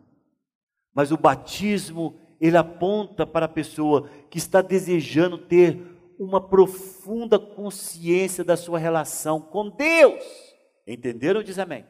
Mas 0.92 1.12
o 1.12 1.18
batismo, 1.18 2.16
ele 2.40 2.58
aponta 2.58 3.28
para 3.28 3.46
a 3.46 3.50
pessoa 3.50 4.10
que 4.28 4.40
está 4.40 4.60
desejando 4.60 5.38
ter 5.38 5.80
uma 6.18 6.42
profunda 6.42 7.38
consciência 7.38 8.44
da 8.44 8.58
sua 8.58 8.80
relação 8.80 9.40
com 9.40 9.70
Deus. 9.70 10.24
Entenderam? 10.88 11.44
Diz 11.44 11.60
amém. 11.60 11.86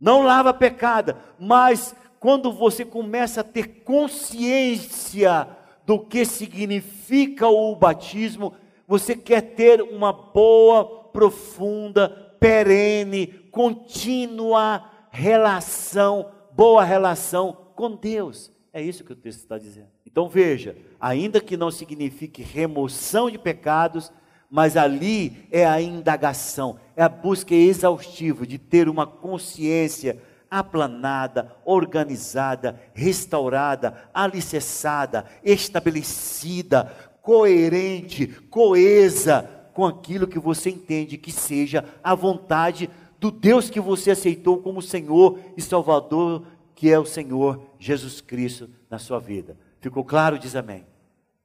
Não 0.00 0.22
lava 0.22 0.54
pecado, 0.54 1.14
mas 1.38 1.94
quando 2.18 2.50
você 2.50 2.86
começa 2.86 3.42
a 3.42 3.44
ter 3.44 3.82
consciência 3.82 5.46
do 5.84 5.98
que 5.98 6.24
significa 6.24 7.46
o 7.46 7.76
batismo, 7.76 8.54
você 8.86 9.14
quer 9.14 9.42
ter 9.54 9.82
uma 9.82 10.14
boa, 10.14 11.10
profunda, 11.12 12.28
perene, 12.40 13.47
contínua 13.58 14.88
relação, 15.10 16.30
boa 16.52 16.84
relação 16.84 17.72
com 17.74 17.96
Deus. 17.96 18.52
É 18.72 18.80
isso 18.80 19.02
que 19.02 19.12
o 19.12 19.16
texto 19.16 19.40
está 19.40 19.58
dizendo. 19.58 19.88
Então 20.06 20.28
veja, 20.28 20.76
ainda 21.00 21.40
que 21.40 21.56
não 21.56 21.68
signifique 21.68 22.40
remoção 22.40 23.28
de 23.28 23.36
pecados, 23.36 24.12
mas 24.48 24.76
ali 24.76 25.48
é 25.50 25.66
a 25.66 25.82
indagação, 25.82 26.78
é 26.94 27.02
a 27.02 27.08
busca 27.08 27.52
exaustiva 27.52 28.46
de 28.46 28.58
ter 28.58 28.88
uma 28.88 29.08
consciência 29.08 30.22
aplanada, 30.48 31.56
organizada, 31.64 32.80
restaurada, 32.94 34.08
alicerçada, 34.14 35.24
estabelecida, 35.42 36.94
coerente, 37.20 38.28
coesa 38.48 39.50
com 39.74 39.84
aquilo 39.84 40.28
que 40.28 40.38
você 40.38 40.70
entende 40.70 41.18
que 41.18 41.32
seja 41.32 41.84
a 42.04 42.14
vontade 42.14 42.88
Deus 43.20 43.68
que 43.68 43.80
você 43.80 44.12
aceitou 44.12 44.58
como 44.58 44.80
Senhor 44.80 45.38
e 45.56 45.62
Salvador, 45.62 46.44
que 46.74 46.90
é 46.92 46.98
o 46.98 47.04
Senhor 47.04 47.60
Jesus 47.78 48.20
Cristo 48.20 48.70
na 48.88 48.98
sua 48.98 49.18
vida. 49.18 49.56
Ficou 49.80 50.04
claro? 50.04 50.38
Diz 50.38 50.54
amém. 50.54 50.86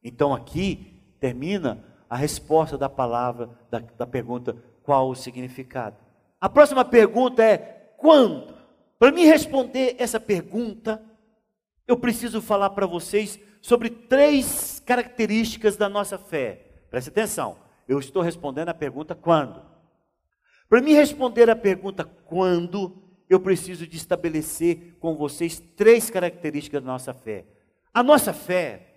Então 0.03 0.33
aqui 0.33 0.99
termina 1.19 1.83
a 2.09 2.15
resposta 2.15 2.77
da 2.77 2.87
palavra, 2.87 3.49
da, 3.71 3.79
da 3.79 4.05
pergunta: 4.05 4.55
qual 4.83 5.09
o 5.09 5.15
significado? 5.15 5.97
A 6.39 6.47
próxima 6.47 6.85
pergunta 6.85 7.43
é: 7.43 7.57
quando? 7.97 8.53
Para 8.99 9.11
me 9.11 9.25
responder 9.25 9.95
essa 9.97 10.19
pergunta, 10.19 11.01
eu 11.87 11.97
preciso 11.97 12.41
falar 12.41 12.69
para 12.69 12.85
vocês 12.85 13.39
sobre 13.61 13.89
três 13.89 14.81
características 14.85 15.75
da 15.75 15.89
nossa 15.89 16.17
fé. 16.17 16.67
Preste 16.89 17.09
atenção, 17.09 17.57
eu 17.87 17.97
estou 17.99 18.21
respondendo 18.21 18.69
a 18.69 18.73
pergunta 18.73 19.15
quando. 19.15 19.72
Para 20.73 20.81
me 20.81 20.91
responder 20.91 21.51
a 21.51 21.55
pergunta 21.55 22.03
quando, 22.03 22.97
eu 23.29 23.39
preciso 23.39 23.85
de 23.85 23.95
estabelecer 23.95 24.97
com 24.99 25.15
vocês 25.15 25.59
três 25.75 26.09
características 26.09 26.81
da 26.81 26.87
nossa 26.87 27.13
fé. 27.13 27.45
A 27.93 28.01
nossa 28.01 28.33
fé, 28.33 28.87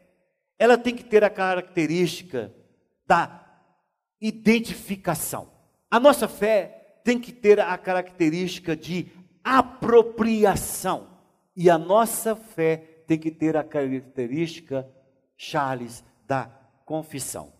ela 0.59 0.79
tem 0.79 0.97
que 0.97 1.05
ter 1.05 1.23
a 1.23 1.29
característica 1.29 2.51
da 3.07 3.45
identificação. 4.19 5.53
A 5.91 6.01
nossa 6.01 6.27
fé 6.27 7.01
tem 7.05 7.21
que 7.21 7.31
ter 7.31 7.61
a 7.61 7.77
característica 7.77 8.75
de 8.75 9.13
apropriação. 9.45 11.09
E 11.55 11.69
a 11.69 11.77
nossa 11.77 12.35
fé 12.35 13.03
tem 13.07 13.19
que 13.19 13.31
ter 13.31 13.55
a 13.55 13.63
característica, 13.63 14.89
Charles, 15.37 16.03
da 16.27 16.47
confissão. 16.87 17.56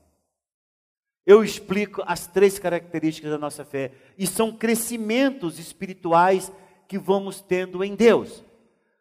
Eu 1.27 1.43
explico 1.43 2.03
as 2.07 2.29
três 2.29 2.57
características 2.59 3.33
da 3.33 3.39
nossa 3.39 3.65
fé, 3.65 3.91
e 4.17 4.27
são 4.27 4.53
crescimentos 4.53 5.59
espirituais 5.59 6.53
que 6.87 6.99
vamos 6.99 7.41
tendo 7.41 7.83
em 7.83 7.97
Deus. 7.97 8.45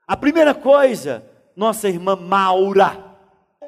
A 0.07 0.17
primeira 0.17 0.55
coisa, 0.55 1.23
nossa 1.55 1.88
irmã 1.88 2.15
Maura, 2.15 3.15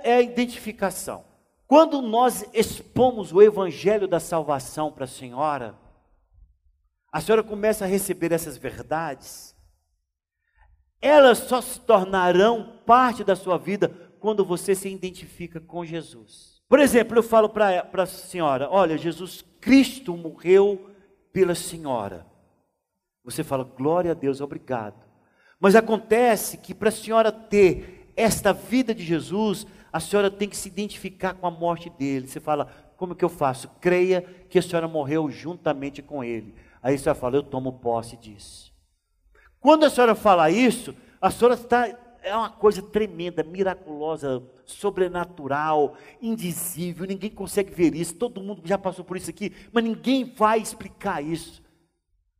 é 0.03 0.15
a 0.15 0.21
identificação. 0.21 1.23
Quando 1.67 2.01
nós 2.01 2.45
expomos 2.53 3.31
o 3.31 3.41
evangelho 3.41 4.07
da 4.07 4.19
salvação 4.19 4.91
para 4.91 5.03
a 5.03 5.07
senhora, 5.07 5.77
a 7.11 7.21
senhora 7.21 7.43
começa 7.43 7.85
a 7.85 7.87
receber 7.87 8.31
essas 8.31 8.57
verdades, 8.57 9.55
elas 11.01 11.39
só 11.39 11.61
se 11.61 11.79
tornarão 11.81 12.81
parte 12.85 13.23
da 13.23 13.35
sua 13.35 13.57
vida 13.57 13.89
quando 14.19 14.43
você 14.43 14.73
se 14.73 14.89
identifica 14.89 15.59
com 15.59 15.85
Jesus. 15.85 16.56
Por 16.67 16.79
exemplo, 16.79 17.17
eu 17.17 17.23
falo 17.23 17.49
para 17.49 17.83
a 17.93 18.05
senhora: 18.05 18.69
olha, 18.69 18.97
Jesus 18.97 19.43
Cristo 19.61 20.15
morreu 20.15 20.89
pela 21.31 21.55
senhora. 21.55 22.25
Você 23.23 23.43
fala, 23.43 23.63
glória 23.63 24.11
a 24.11 24.13
Deus, 24.13 24.39
obrigado. 24.39 24.95
Mas 25.59 25.75
acontece 25.75 26.57
que 26.57 26.73
para 26.73 26.89
a 26.89 26.91
senhora 26.91 27.31
ter 27.31 28.11
esta 28.15 28.53
vida 28.53 28.95
de 28.95 29.03
Jesus, 29.03 29.67
a 29.91 29.99
senhora 29.99 30.31
tem 30.31 30.47
que 30.47 30.55
se 30.55 30.69
identificar 30.69 31.33
com 31.33 31.45
a 31.45 31.51
morte 31.51 31.89
dele. 31.89 32.27
Você 32.27 32.39
fala, 32.39 32.65
como 32.95 33.15
que 33.15 33.25
eu 33.25 33.29
faço? 33.29 33.69
Creia 33.81 34.21
que 34.49 34.57
a 34.57 34.61
senhora 34.61 34.87
morreu 34.87 35.29
juntamente 35.29 36.01
com 36.01 36.23
ele. 36.23 36.55
Aí 36.81 36.95
a 36.95 36.97
senhora 36.97 37.19
fala, 37.19 37.35
eu 37.35 37.43
tomo 37.43 37.73
posse 37.73 38.15
disso. 38.15 38.73
Quando 39.59 39.85
a 39.85 39.89
senhora 39.89 40.15
fala 40.15 40.49
isso, 40.49 40.95
a 41.19 41.29
senhora 41.29 41.55
está, 41.55 41.89
é 42.27 42.35
uma 42.35 42.49
coisa 42.49 42.81
tremenda, 42.81 43.43
miraculosa, 43.43 44.43
sobrenatural, 44.65 45.95
indizível, 46.21 47.05
ninguém 47.05 47.29
consegue 47.29 47.73
ver 47.73 47.95
isso, 47.95 48.15
todo 48.15 48.41
mundo 48.41 48.61
já 48.65 48.77
passou 48.77 49.03
por 49.03 49.17
isso 49.17 49.29
aqui, 49.29 49.53
mas 49.71 49.83
ninguém 49.83 50.25
vai 50.25 50.59
explicar 50.59 51.23
isso. 51.23 51.63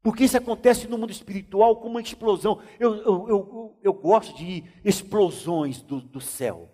Porque 0.04 0.24
isso 0.24 0.38
acontece 0.38 0.88
no 0.88 0.98
mundo 0.98 1.12
espiritual 1.12 1.76
como 1.78 1.96
uma 1.96 2.02
explosão. 2.02 2.60
Eu, 2.80 2.96
eu, 2.96 3.30
eu, 3.30 3.78
eu 3.84 3.94
gosto 3.94 4.38
de 4.38 4.64
explosões 4.86 5.82
do, 5.82 6.00
do 6.00 6.22
céu. 6.22 6.70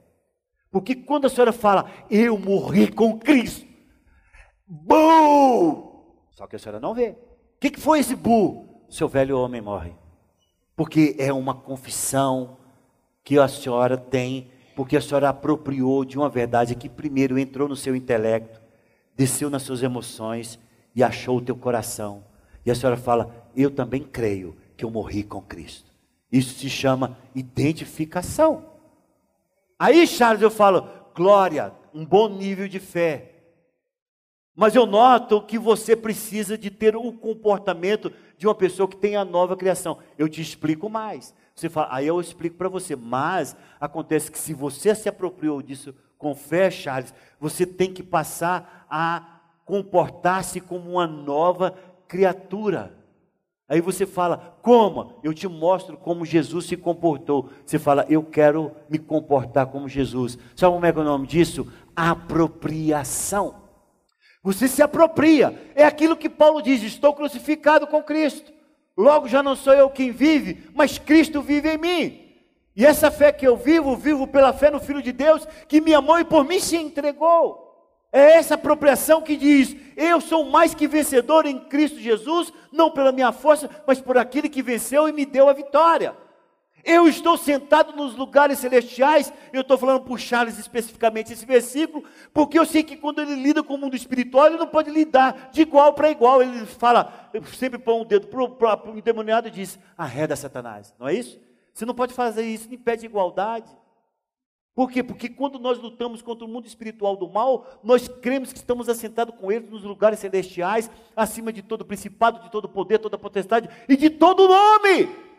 Porque 0.70 0.94
quando 0.94 1.26
a 1.26 1.30
senhora 1.30 1.52
fala, 1.52 1.90
eu 2.12 2.38
morri 2.38 2.92
com 2.92 3.18
Cristo, 3.18 3.66
bu! 4.68 6.28
Só 6.32 6.46
que 6.46 6.56
a 6.56 6.60
senhora 6.60 6.80
não 6.80 6.94
vê 6.94 7.16
que, 7.64 7.72
que 7.72 7.80
foi 7.80 8.00
esse 8.00 8.14
bu? 8.14 8.84
Seu 8.90 9.08
velho 9.08 9.40
homem 9.40 9.62
morre. 9.62 9.96
Porque 10.76 11.16
é 11.18 11.32
uma 11.32 11.56
confissão 11.56 12.58
que 13.24 13.40
a 13.40 13.48
senhora 13.48 13.98
tem, 13.98 14.52
porque 14.76 14.98
a 14.98 15.02
senhora 15.02 15.30
apropriou 15.30 16.04
de 16.04 16.18
uma 16.18 16.30
verdade 16.30 16.76
que 16.76 16.90
primeiro 16.90 17.38
entrou 17.38 17.68
no 17.68 17.76
seu 17.76 17.96
intelecto, 17.96 18.62
desceu 19.16 19.50
nas 19.50 19.64
suas 19.64 19.82
emoções 19.84 20.60
e 20.96 21.04
achou 21.04 21.38
o 21.38 21.42
teu 21.42 21.56
coração. 21.56 22.24
E 22.66 22.72
a 22.72 22.76
senhora 22.76 22.98
fala: 22.98 23.50
Eu 23.56 23.72
também 23.72 24.02
creio 24.02 24.58
que 24.76 24.84
eu 24.84 24.92
morri 24.92 25.24
com 25.24 25.42
Cristo. 25.42 25.92
Isso 26.32 26.58
se 26.58 26.70
chama 26.70 27.18
identificação. 27.36 28.66
Aí, 29.78 30.06
Charles, 30.08 30.42
eu 30.42 30.52
falo: 30.52 30.88
Glória, 31.16 31.74
um 31.94 32.06
bom 32.06 32.28
nível 32.28 32.68
de 32.68 32.80
fé. 32.80 33.30
Mas 34.56 34.76
eu 34.76 34.86
noto 34.86 35.42
que 35.42 35.58
você 35.58 35.96
precisa 35.96 36.58
de 36.58 36.70
ter 36.70 36.96
o 36.96 37.12
comportamento 37.12 38.12
de 38.38 38.46
uma 38.46 38.54
pessoa 38.54 38.88
que 38.88 38.96
tem 38.96 39.16
a 39.16 39.26
nova 39.26 39.58
criação. 39.58 39.98
Eu 40.18 40.30
te 40.30 40.42
explico 40.42 40.90
mais. 40.90 41.34
Você 41.56 41.70
fala, 41.70 41.88
aí 41.92 42.08
eu 42.08 42.20
explico 42.20 42.58
para 42.58 42.70
você. 42.70 42.96
Mas 42.96 43.56
acontece 43.80 44.32
que 44.32 44.40
se 44.40 44.54
você 44.54 44.96
se 44.96 45.08
apropriou 45.08 45.62
disso 45.62 45.94
com 46.18 46.34
fé, 46.34 46.72
Charles, 46.72 47.14
você 47.40 47.66
tem 47.66 47.94
que 47.94 48.02
passar 48.02 48.86
a 48.90 49.42
comportar-se 49.66 50.60
como 50.60 50.92
uma 50.92 51.08
nova 51.08 51.76
criatura. 52.08 52.98
Aí 53.68 53.82
você 53.82 54.06
fala, 54.06 54.58
como? 54.62 55.20
Eu 55.24 55.34
te 55.34 55.48
mostro 55.48 55.98
como 55.98 56.26
Jesus 56.26 56.66
se 56.66 56.78
comportou. 56.78 57.50
Você 57.66 57.80
fala, 57.80 58.06
eu 58.10 58.24
quero 58.24 58.72
me 58.90 59.00
comportar 59.00 59.68
como 59.68 59.88
Jesus. 59.88 60.38
Sabe 60.56 60.74
como 60.74 60.86
é 60.86 60.92
que 60.92 61.00
é 61.00 61.02
o 61.02 61.06
nome 61.06 61.28
disso? 61.28 61.72
Apropriação. 61.96 63.64
Você 64.44 64.68
se 64.68 64.82
apropria. 64.82 65.72
É 65.74 65.86
aquilo 65.86 66.18
que 66.18 66.30
Paulo 66.30 66.62
diz: 66.62 66.84
estou 66.84 67.14
crucificado 67.14 67.88
com 67.88 68.04
Cristo. 68.04 68.52
Logo 68.98 69.28
já 69.28 69.42
não 69.42 69.56
sou 69.56 69.74
eu 69.74 69.90
quem 69.90 70.12
vive, 70.12 70.70
mas 70.74 70.98
Cristo 70.98 71.42
vive 71.42 71.70
em 71.70 71.78
mim. 71.78 72.20
E 72.76 72.86
essa 72.86 73.12
fé 73.12 73.32
que 73.32 73.48
eu 73.48 73.56
vivo, 73.56 73.96
vivo 73.96 74.28
pela 74.28 74.54
fé 74.54 74.70
no 74.72 74.80
Filho 74.80 75.02
de 75.02 75.12
Deus, 75.12 75.48
que 75.68 75.82
me 75.82 75.94
amou 75.94 76.20
e 76.20 76.26
por 76.26 76.44
mim 76.44 76.60
se 76.60 76.76
entregou. 76.76 77.62
É 78.12 78.34
essa 78.34 78.54
apropriação 78.56 79.22
que 79.22 79.36
diz: 79.36 79.76
eu 79.98 80.22
sou 80.22 80.46
mais 80.46 80.74
que 80.74 80.88
vencedor 80.88 81.46
em 81.46 81.60
Cristo 81.60 82.00
Jesus, 82.00 82.54
não 82.72 82.92
pela 82.92 83.12
minha 83.12 83.32
força, 83.32 83.70
mas 83.88 84.00
por 84.00 84.18
aquele 84.18 84.50
que 84.50 84.62
venceu 84.62 85.08
e 85.08 85.12
me 85.12 85.26
deu 85.26 85.50
a 85.50 85.54
vitória. 85.54 86.16
Eu 86.84 87.08
estou 87.08 87.38
sentado 87.38 87.96
nos 87.96 88.14
lugares 88.14 88.60
celestiais, 88.60 89.32
eu 89.54 89.62
estou 89.62 89.78
falando 89.78 90.02
para 90.02 90.14
o 90.14 90.18
Charles 90.18 90.60
especificamente 90.60 91.32
esse 91.32 91.46
versículo, 91.46 92.04
porque 92.34 92.60
eu 92.60 92.66
sei 92.66 92.84
que 92.84 92.98
quando 92.98 93.22
ele 93.22 93.36
lida 93.36 93.64
com 93.64 93.76
o 93.76 93.78
mundo 93.78 93.96
espiritual, 93.96 94.48
ele 94.48 94.58
não 94.58 94.68
pode 94.68 94.92
lidar 94.92 95.50
de 95.54 95.62
igual 95.62 95.94
para 95.94 96.12
igual. 96.12 96.44
Ele 96.44 96.66
fala, 96.66 97.32
sempre 97.58 97.80
põe 97.80 98.02
um 98.02 98.04
dedo 98.04 98.28
para 98.28 98.92
o 98.92 98.98
endemoniado 98.98 99.48
e 99.48 99.52
diz: 99.52 99.80
arreda 99.98 100.36
Satanás, 100.36 100.94
não 101.00 101.08
é 101.08 101.14
isso? 101.14 101.40
Você 101.74 101.86
não 101.86 101.96
pode 101.96 102.14
fazer 102.14 102.44
isso 102.44 102.68
em 102.74 102.78
pé 102.78 102.98
de 102.98 103.06
igualdade. 103.06 103.72
Por 104.76 104.92
quê? 104.92 105.02
Porque 105.04 105.30
quando 105.30 105.60
nós 105.60 105.80
lutamos 105.80 106.22
contra 106.22 106.46
o 106.46 106.50
mundo 106.50 106.66
espiritual 106.66 107.16
do 107.16 107.30
mal, 107.30 107.80
nós 107.82 108.08
cremos 108.08 108.52
que 108.52 108.58
estamos 108.58 108.90
assentados 108.90 109.36
com 109.40 109.52
ele 109.52 109.68
nos 109.68 109.84
lugares 109.84 110.20
celestiais, 110.20 110.90
acima 111.16 111.54
de 111.54 111.62
todo 111.62 111.86
principado, 111.86 112.40
de 112.40 112.52
todo 112.52 112.68
poder, 112.68 112.98
toda 112.98 113.18
potestade 113.18 113.70
e 113.88 113.96
de 113.96 114.10
todo 114.10 114.48
nome 114.48 115.33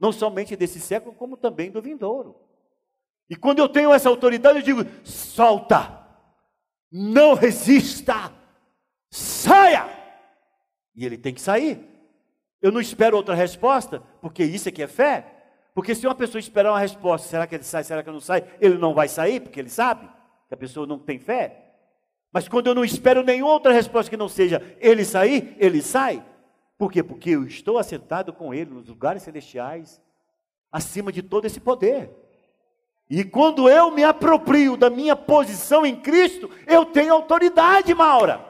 não 0.00 0.12
somente 0.12 0.56
desse 0.56 0.80
século, 0.80 1.14
como 1.14 1.36
também 1.36 1.70
do 1.70 1.82
vindouro. 1.82 2.36
E 3.28 3.34
quando 3.34 3.58
eu 3.58 3.68
tenho 3.68 3.92
essa 3.92 4.08
autoridade, 4.08 4.58
eu 4.58 4.64
digo: 4.64 4.84
solta, 5.04 6.06
não 6.90 7.34
resista, 7.34 8.32
saia. 9.10 9.88
E 10.94 11.04
ele 11.04 11.18
tem 11.18 11.34
que 11.34 11.40
sair. 11.40 11.80
Eu 12.62 12.72
não 12.72 12.80
espero 12.80 13.16
outra 13.16 13.34
resposta, 13.34 14.02
porque 14.20 14.44
isso 14.44 14.68
aqui 14.68 14.82
é 14.82 14.86
fé. 14.86 15.32
Porque 15.74 15.94
se 15.94 16.06
uma 16.06 16.14
pessoa 16.14 16.40
esperar 16.40 16.72
uma 16.72 16.80
resposta, 16.80 17.28
será 17.28 17.46
que 17.46 17.54
ele 17.54 17.64
sai, 17.64 17.84
será 17.84 18.02
que 18.02 18.10
não 18.10 18.20
sai? 18.20 18.44
Ele 18.60 18.78
não 18.78 18.94
vai 18.94 19.08
sair, 19.08 19.40
porque 19.40 19.60
ele 19.60 19.68
sabe. 19.68 20.08
que 20.48 20.54
a 20.54 20.56
pessoa 20.56 20.86
não 20.86 20.98
tem 20.98 21.18
fé. 21.18 21.64
Mas 22.32 22.48
quando 22.48 22.68
eu 22.68 22.74
não 22.74 22.84
espero 22.84 23.22
nenhuma 23.22 23.52
outra 23.52 23.72
resposta 23.72 24.10
que 24.10 24.16
não 24.16 24.28
seja 24.28 24.62
ele 24.80 25.04
sair, 25.04 25.54
ele 25.58 25.82
sai. 25.82 26.24
Por 26.78 26.92
quê? 26.92 27.02
Porque 27.02 27.30
eu 27.30 27.44
estou 27.44 27.78
assentado 27.78 28.32
com 28.32 28.52
ele 28.52 28.70
nos 28.70 28.88
lugares 28.88 29.22
celestiais, 29.22 30.00
acima 30.70 31.10
de 31.10 31.22
todo 31.22 31.46
esse 31.46 31.58
poder. 31.58 32.10
E 33.08 33.24
quando 33.24 33.68
eu 33.68 33.90
me 33.90 34.04
aproprio 34.04 34.76
da 34.76 34.90
minha 34.90 35.14
posição 35.14 35.86
em 35.86 35.96
Cristo, 35.96 36.50
eu 36.66 36.84
tenho 36.84 37.12
autoridade, 37.12 37.94
Maura. 37.94 38.44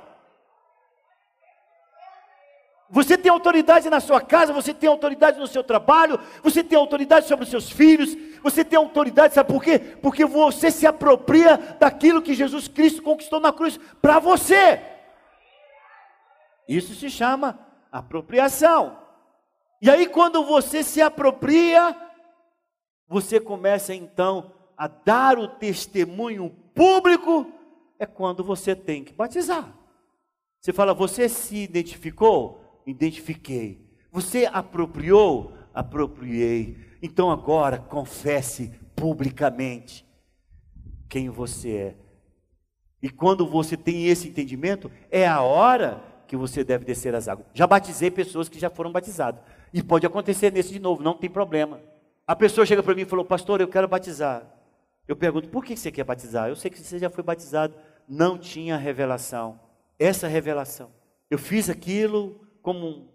Você 2.89 3.19
tem 3.19 3.31
autoridade 3.31 3.91
na 3.91 4.01
sua 4.01 4.21
casa, 4.21 4.53
você 4.53 4.73
tem 4.73 4.89
autoridade 4.89 5.39
no 5.39 5.47
seu 5.47 5.63
trabalho, 5.63 6.21
você 6.43 6.63
tem 6.63 6.79
autoridade 6.79 7.27
sobre 7.27 7.45
os 7.45 7.51
seus 7.51 7.71
filhos, 7.71 8.17
você 8.43 8.65
tem 8.65 8.79
autoridade, 8.79 9.35
sabe 9.35 9.53
por 9.53 9.63
quê? 9.63 9.79
Porque 9.79 10.25
você 10.25 10.71
se 10.71 10.87
apropria 10.87 11.57
daquilo 11.81 12.23
que 12.23 12.33
Jesus 12.33 12.69
Cristo 12.69 13.03
conquistou 13.03 13.41
na 13.41 13.53
cruz 13.53 13.79
para 14.01 14.19
você. 14.21 14.81
Isso 16.69 16.95
se 16.95 17.11
chama 17.11 17.66
apropriação. 17.99 18.99
E 19.81 19.91
aí, 19.91 20.07
quando 20.07 20.45
você 20.45 20.83
se 20.83 21.01
apropria, 21.03 21.95
você 23.09 23.39
começa 23.39 23.95
então 23.95 24.53
a 24.77 24.89
dar 24.89 25.39
o 25.39 25.49
testemunho 25.49 26.51
público, 26.75 27.51
é 27.99 28.07
quando 28.07 28.45
você 28.45 28.75
tem 28.75 29.05
que 29.05 29.13
batizar. 29.13 29.75
Você 30.61 30.73
fala, 30.73 30.93
você 30.93 31.29
se 31.29 31.57
identificou? 31.57 32.67
identifiquei. 32.87 33.85
Você 34.13 34.49
apropriou? 34.51 35.53
Apropriei. 35.75 36.77
Então 37.03 37.31
agora 37.31 37.79
confesse 37.79 38.73
publicamente 38.95 40.07
quem 41.09 41.29
você 41.29 41.71
é. 41.71 41.97
E 43.03 43.11
quando 43.11 43.47
você 43.47 43.77
tem 43.77 44.07
esse 44.07 44.29
entendimento, 44.29 44.91
é 45.11 45.27
a 45.27 45.43
hora 45.43 46.03
que 46.27 46.37
você 46.37 46.65
deve 46.65 46.85
descer 46.85 47.15
as 47.15 47.29
águas. 47.29 47.47
Já 47.55 47.67
batizei 47.67 48.11
pessoas 48.11 48.49
que 48.49 48.59
já 48.59 48.69
foram 48.69 48.93
batizadas. 48.93 49.41
E 49.73 49.83
pode 49.83 50.07
acontecer 50.07 50.53
nesse 50.53 50.73
de 50.73 50.81
novo, 50.81 51.03
não 51.03 51.15
tem 51.15 51.31
problema. 51.31 51.81
A 52.27 52.35
pessoa 52.35 52.67
chega 52.67 52.83
para 52.83 52.95
mim 52.95 53.03
e 53.03 53.07
falou: 53.07 53.25
Pastor, 53.25 53.61
eu 53.61 53.69
quero 53.69 53.87
batizar. 53.87 54.43
Eu 55.07 55.15
pergunto: 55.15 55.49
Por 55.49 55.65
que 55.65 55.77
você 55.77 55.93
quer 55.93 56.05
batizar? 56.05 56.49
Eu 56.49 56.57
sei 56.57 56.71
que 56.71 56.79
você 56.79 56.99
já 56.99 57.09
foi 57.09 57.23
batizado. 57.23 57.75
Não 58.09 58.37
tinha 58.37 58.77
revelação. 58.77 59.61
Essa 59.99 60.27
revelação. 60.27 60.91
Eu 61.31 61.39
fiz 61.39 61.71
aquilo, 61.71 62.41
como 62.63 63.09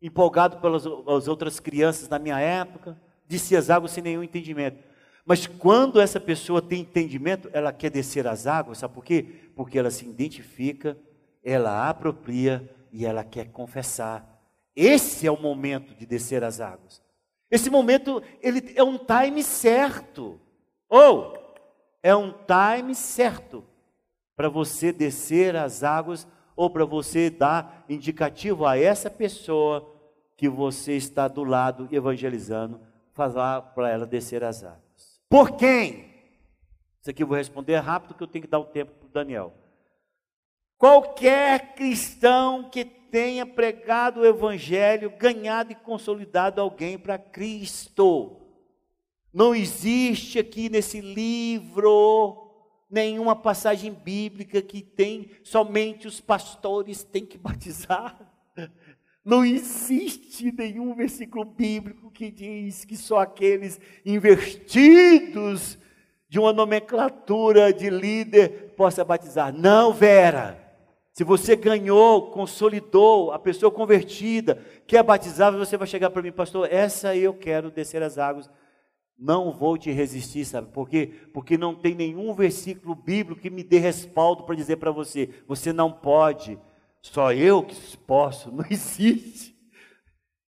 empolgado 0.00 0.58
pelas 0.58 0.84
as 0.86 1.28
outras 1.28 1.58
crianças 1.58 2.08
na 2.08 2.18
minha 2.18 2.38
época, 2.38 2.96
disse 3.26 3.56
as 3.56 3.68
águas 3.68 3.90
sem 3.90 4.02
nenhum 4.02 4.22
entendimento. 4.22 4.78
Mas 5.26 5.46
quando 5.46 6.00
essa 6.00 6.18
pessoa 6.18 6.62
tem 6.62 6.80
entendimento, 6.80 7.50
ela 7.52 7.72
quer 7.72 7.90
descer 7.90 8.26
as 8.26 8.46
águas, 8.46 8.78
sabe 8.78 8.94
por 8.94 9.04
quê? 9.04 9.26
Porque 9.54 9.78
ela 9.78 9.90
se 9.90 10.06
identifica, 10.06 10.96
ela 11.48 11.88
apropria 11.88 12.68
e 12.92 13.06
ela 13.06 13.24
quer 13.24 13.46
confessar. 13.50 14.38
Esse 14.76 15.26
é 15.26 15.30
o 15.30 15.40
momento 15.40 15.94
de 15.94 16.06
descer 16.06 16.44
as 16.44 16.60
águas. 16.60 17.02
Esse 17.50 17.70
momento, 17.70 18.22
ele 18.42 18.72
é 18.76 18.82
um 18.82 18.98
time 18.98 19.42
certo. 19.42 20.38
Ou 20.88 21.36
é 22.02 22.14
um 22.14 22.32
time 22.32 22.94
certo 22.94 23.64
para 24.36 24.48
você 24.48 24.92
descer 24.92 25.56
as 25.56 25.82
águas 25.82 26.28
ou 26.54 26.68
para 26.68 26.84
você 26.84 27.30
dar 27.30 27.84
indicativo 27.88 28.66
a 28.66 28.78
essa 28.78 29.10
pessoa 29.10 29.94
que 30.36 30.48
você 30.48 30.96
está 30.96 31.26
do 31.26 31.44
lado 31.44 31.88
evangelizando, 31.90 32.80
falar 33.12 33.62
para 33.62 33.90
ela 33.90 34.06
descer 34.06 34.44
as 34.44 34.62
águas. 34.62 35.20
Por 35.28 35.56
quem? 35.56 36.08
Isso 37.00 37.10
aqui 37.10 37.22
eu 37.22 37.26
vou 37.26 37.36
responder 37.36 37.76
rápido 37.78 38.14
que 38.14 38.22
eu 38.22 38.28
tenho 38.28 38.44
que 38.44 38.50
dar 38.50 38.58
o 38.58 38.62
um 38.62 38.66
tempo 38.66 38.92
para 38.92 39.06
o 39.06 39.10
Daniel. 39.10 39.52
Qualquer 40.78 41.74
cristão 41.74 42.70
que 42.70 42.84
tenha 42.84 43.44
pregado 43.44 44.20
o 44.20 44.26
evangelho, 44.26 45.12
ganhado 45.18 45.72
e 45.72 45.74
consolidado 45.74 46.60
alguém 46.60 46.96
para 46.96 47.18
Cristo. 47.18 48.36
Não 49.34 49.52
existe 49.54 50.38
aqui 50.38 50.68
nesse 50.68 51.00
livro 51.00 52.44
nenhuma 52.88 53.34
passagem 53.34 53.92
bíblica 53.92 54.62
que 54.62 54.80
tem 54.80 55.30
somente 55.42 56.06
os 56.06 56.20
pastores 56.20 57.02
têm 57.02 57.26
que 57.26 57.36
batizar. 57.38 58.16
Não 59.24 59.44
existe 59.44 60.52
nenhum 60.52 60.94
versículo 60.94 61.44
bíblico 61.44 62.08
que 62.10 62.30
diz 62.30 62.84
que 62.84 62.96
só 62.96 63.18
aqueles 63.18 63.80
investidos 64.06 65.76
de 66.28 66.38
uma 66.38 66.52
nomenclatura 66.52 67.72
de 67.72 67.90
líder 67.90 68.74
possa 68.76 69.04
batizar. 69.04 69.52
Não, 69.52 69.92
Vera. 69.92 70.67
Se 71.18 71.24
você 71.24 71.56
ganhou, 71.56 72.30
consolidou 72.30 73.32
a 73.32 73.40
pessoa 73.40 73.72
convertida, 73.72 74.64
quer 74.86 75.02
batizar, 75.02 75.52
você 75.52 75.76
vai 75.76 75.88
chegar 75.88 76.10
para 76.10 76.22
mim, 76.22 76.30
pastor, 76.30 76.72
essa 76.72 77.16
eu 77.16 77.34
quero 77.34 77.72
descer 77.72 78.04
as 78.04 78.18
águas 78.18 78.48
não 79.18 79.50
vou 79.50 79.76
te 79.76 79.90
resistir, 79.90 80.44
sabe 80.44 80.68
por 80.68 80.88
quê? 80.88 81.10
Porque 81.34 81.58
não 81.58 81.74
tem 81.74 81.92
nenhum 81.92 82.32
versículo 82.34 82.94
bíblico 82.94 83.40
que 83.40 83.50
me 83.50 83.64
dê 83.64 83.80
respaldo 83.80 84.44
para 84.44 84.54
dizer 84.54 84.76
para 84.76 84.92
você: 84.92 85.28
você 85.48 85.72
não 85.72 85.90
pode, 85.90 86.56
só 87.02 87.32
eu 87.32 87.64
que 87.64 87.96
posso, 87.96 88.52
não 88.52 88.64
existe. 88.70 89.56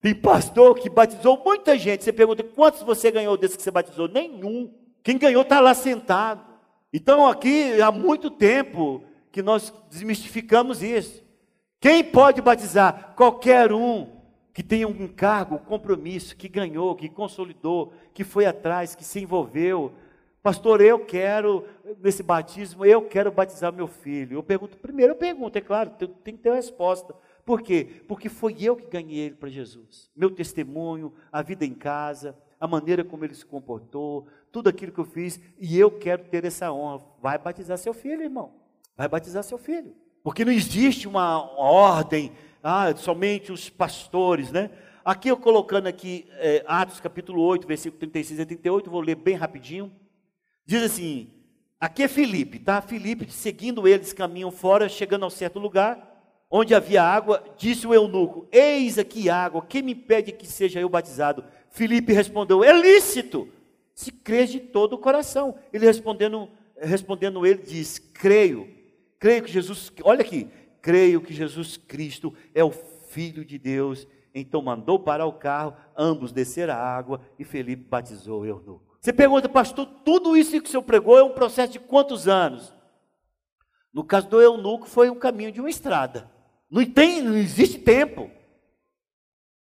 Tem 0.02 0.16
pastor 0.16 0.80
que 0.80 0.90
batizou 0.90 1.40
muita 1.46 1.78
gente. 1.78 2.04
Você 2.04 2.12
pergunta: 2.12 2.44
quantos 2.44 2.82
você 2.82 3.12
ganhou 3.12 3.38
desses 3.38 3.56
que 3.56 3.62
você 3.62 3.70
batizou? 3.70 4.08
Nenhum. 4.08 4.74
Quem 5.04 5.20
ganhou 5.20 5.44
está 5.44 5.60
lá 5.60 5.76
sentado. 5.76 6.44
Então, 6.92 7.28
aqui 7.28 7.80
há 7.80 7.92
muito 7.92 8.32
tempo 8.32 9.04
que 9.36 9.42
nós 9.42 9.74
desmistificamos 9.90 10.82
isso. 10.82 11.22
Quem 11.82 12.02
pode 12.06 12.42
batizar? 12.42 13.14
Qualquer 13.18 13.74
um 13.74 14.08
que 14.54 14.64
tenha 14.64 14.88
um 14.88 15.10
cargo, 15.10 15.56
um 15.56 15.58
compromisso, 15.58 16.38
que 16.38 16.48
ganhou, 16.48 16.96
que 16.96 17.10
consolidou, 17.10 17.92
que 18.14 18.24
foi 18.24 18.46
atrás, 18.46 18.96
que 18.96 19.04
se 19.04 19.20
envolveu. 19.20 19.92
Pastor, 20.42 20.80
eu 20.80 21.00
quero, 21.00 21.66
nesse 22.02 22.24
batismo, 22.24 22.86
eu 22.86 23.02
quero 23.02 23.30
batizar 23.30 23.74
meu 23.74 23.90
filho. 23.90 24.38
Eu 24.38 24.42
pergunto, 24.42 24.78
primeiro 24.78 25.12
eu 25.12 25.18
pergunto, 25.18 25.58
é 25.58 25.62
claro, 25.62 25.90
tem 26.24 26.34
que 26.34 26.42
ter 26.42 26.52
uma 26.52 26.56
resposta. 26.56 27.14
Por 27.44 27.62
quê? 27.62 28.04
Porque 28.08 28.30
foi 28.30 28.56
eu 28.62 28.74
que 28.78 28.88
ganhei 28.88 29.20
ele 29.26 29.36
para 29.36 29.50
Jesus. 29.50 30.10
Meu 30.16 30.32
testemunho, 30.32 31.14
a 31.30 31.42
vida 31.42 31.66
em 31.66 31.74
casa, 31.74 32.38
a 32.58 32.66
maneira 32.66 33.04
como 33.04 33.26
ele 33.26 33.36
se 33.36 33.46
comportou, 33.46 34.28
tudo 34.50 34.70
aquilo 34.70 34.94
que 34.94 35.00
eu 35.00 35.04
fiz, 35.04 35.42
e 35.60 35.78
eu 35.78 35.92
quero 35.92 36.24
ter 36.24 36.46
essa 36.46 36.72
honra. 36.72 37.04
Vai 37.22 37.38
batizar 37.38 37.78
seu 37.78 37.94
filho, 37.94 38.24
irmão. 38.24 38.64
Vai 38.98 39.08
batizar 39.08 39.44
seu 39.44 39.58
filho. 39.58 39.96
Porque 40.24 40.46
não 40.46 40.52
existe 40.52 41.08
uma 41.08 41.40
ordem 41.60 42.32
ah, 42.64 42.96
somente 42.96 43.52
os 43.52 43.70
pastores, 43.70 44.52
né? 44.52 44.72
Aqui 45.04 45.28
eu 45.28 45.38
colocando 45.38 45.86
aqui 45.86 46.26
é, 46.40 46.64
Atos 46.66 47.00
capítulo 47.00 47.40
8, 47.44 47.68
versículo 47.68 48.00
36 48.00 48.40
a 48.40 48.46
38, 48.46 48.90
vou 48.90 49.02
ler 49.02 49.14
bem 49.14 49.36
rapidinho. 49.36 49.92
Diz 50.66 50.82
assim: 50.82 51.30
aqui 51.80 52.02
é 52.02 52.08
Filipe, 52.08 52.58
tá? 52.58 52.82
Filipe, 52.82 53.32
seguindo 53.32 53.88
eles, 53.88 54.14
caminham 54.14 54.50
fora, 54.50 54.90
chegando 54.90 55.26
a 55.26 55.28
um 55.28 55.30
certo 55.30 55.60
lugar, 55.60 56.16
onde 56.50 56.74
havia 56.74 57.04
água, 57.04 57.44
disse 57.56 57.86
o 57.86 57.94
eunuco: 57.94 58.48
Eis 58.52 58.98
aqui 58.98 59.30
água, 59.30 59.62
quem 59.62 59.84
me 59.84 59.94
pede 59.94 60.32
que 60.32 60.48
seja 60.48 60.80
eu 60.80 60.90
batizado? 60.90 61.46
Filipe 61.70 62.14
respondeu: 62.14 62.64
É 62.64 62.74
lícito, 62.74 63.48
se 63.94 64.12
crês 64.12 64.52
de 64.52 64.60
todo 64.60 64.94
o 64.94 64.98
coração. 64.98 65.54
Ele 65.72 65.86
respondendo, 65.86 66.50
respondendo 66.82 67.46
ele 67.46 67.62
diz: 67.62 68.00
Creio, 68.00 68.75
creio 69.20 69.44
que 69.44 69.52
Jesus, 69.52 69.92
olha 70.04 70.22
aqui, 70.22 70.50
creio 70.82 71.22
que 71.22 71.34
Jesus 71.34 71.78
Cristo 71.78 72.34
é 72.54 72.64
o 72.64 72.72
Filho 72.72 73.44
de 73.44 73.58
Deus. 73.58 74.08
Então 74.34 74.62
mandou 74.62 75.00
parar 75.00 75.26
o 75.26 75.34
carro, 75.34 75.74
ambos 75.98 76.32
desceram 76.32 76.74
a 76.74 76.78
água 76.78 77.22
e 77.40 77.44
Felipe 77.44 77.84
batizou 77.90 78.42
o 78.42 78.46
eunuco. 78.46 78.98
Você 79.00 79.14
pergunta, 79.14 79.48
pastor, 79.48 79.86
tudo 80.04 80.36
isso 80.36 80.52
que 80.52 80.68
o 80.68 80.68
senhor 80.68 80.84
pregou 80.84 81.18
é 81.18 81.24
um 81.24 81.34
processo 81.34 81.74
de 81.74 81.80
quantos 81.80 82.28
anos? 82.28 82.74
No 83.94 84.04
caso 84.04 84.28
do 84.28 84.42
eunuco, 84.42 84.88
foi 84.88 85.10
um 85.10 85.16
caminho 85.16 85.52
de 85.52 85.62
uma 85.62 85.70
estrada. 85.70 86.30
Não 86.70 86.84
tem, 86.84 87.22
não 87.22 87.36
existe 87.36 87.80
tempo. 87.80 88.30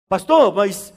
Pastor, 0.08 0.54
mas 0.54 0.94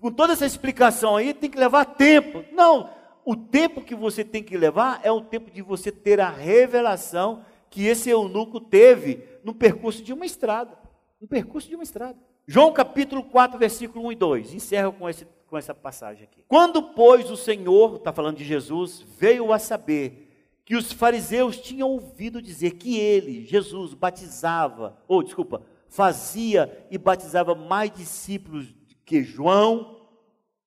com 0.00 0.10
toda 0.10 0.32
essa 0.32 0.46
explicação 0.46 1.16
aí 1.16 1.32
tem 1.32 1.48
que 1.48 1.58
levar 1.58 1.84
tempo. 1.84 2.44
Não, 2.52 2.90
o 3.24 3.36
tempo 3.36 3.82
que 3.82 3.94
você 3.94 4.24
tem 4.24 4.42
que 4.42 4.56
levar 4.56 5.00
é 5.04 5.12
o 5.12 5.20
tempo 5.20 5.50
de 5.50 5.62
você 5.62 5.92
ter 5.92 6.20
a 6.20 6.28
revelação 6.28 7.44
que 7.72 7.86
esse 7.86 8.10
eunuco 8.10 8.60
teve 8.60 9.24
no 9.42 9.54
percurso 9.54 10.02
de 10.02 10.12
uma 10.12 10.26
estrada. 10.26 10.78
No 11.18 11.26
percurso 11.26 11.66
de 11.66 11.74
uma 11.74 11.82
estrada. 11.82 12.18
João 12.46 12.70
capítulo 12.70 13.24
4, 13.24 13.58
versículo 13.58 14.06
1 14.08 14.12
e 14.12 14.14
2. 14.14 14.54
Encerro 14.54 14.92
com, 14.92 15.08
esse, 15.08 15.26
com 15.46 15.56
essa 15.56 15.74
passagem 15.74 16.24
aqui. 16.24 16.44
Quando, 16.46 16.82
pois, 16.82 17.30
o 17.30 17.36
Senhor, 17.36 17.96
está 17.96 18.12
falando 18.12 18.36
de 18.36 18.44
Jesus, 18.44 19.02
veio 19.18 19.54
a 19.54 19.58
saber 19.58 20.28
que 20.66 20.76
os 20.76 20.92
fariseus 20.92 21.56
tinham 21.56 21.88
ouvido 21.88 22.42
dizer 22.42 22.72
que 22.72 22.98
ele, 22.98 23.46
Jesus, 23.46 23.94
batizava, 23.94 24.98
ou 25.08 25.22
desculpa, 25.22 25.62
fazia 25.88 26.86
e 26.90 26.98
batizava 26.98 27.54
mais 27.54 27.90
discípulos 27.90 28.74
que 29.06 29.22
João. 29.22 29.96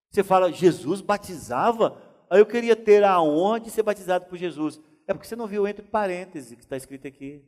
Você 0.10 0.24
fala, 0.24 0.52
Jesus 0.52 1.02
batizava? 1.02 2.02
Aí 2.32 2.40
eu 2.40 2.48
queria 2.48 2.76
ter 2.76 3.04
aonde 3.04 3.70
ser 3.70 3.84
batizado 3.84 4.26
por 4.26 4.38
Jesus. 4.38 4.82
É 5.08 5.14
porque 5.14 5.28
você 5.28 5.36
não 5.36 5.48
viu 5.48 5.68
entre 5.68 5.84
parênteses 5.84 6.56
que 6.56 6.64
está 6.64 6.76
escrito 6.76 7.08
aqui. 7.08 7.44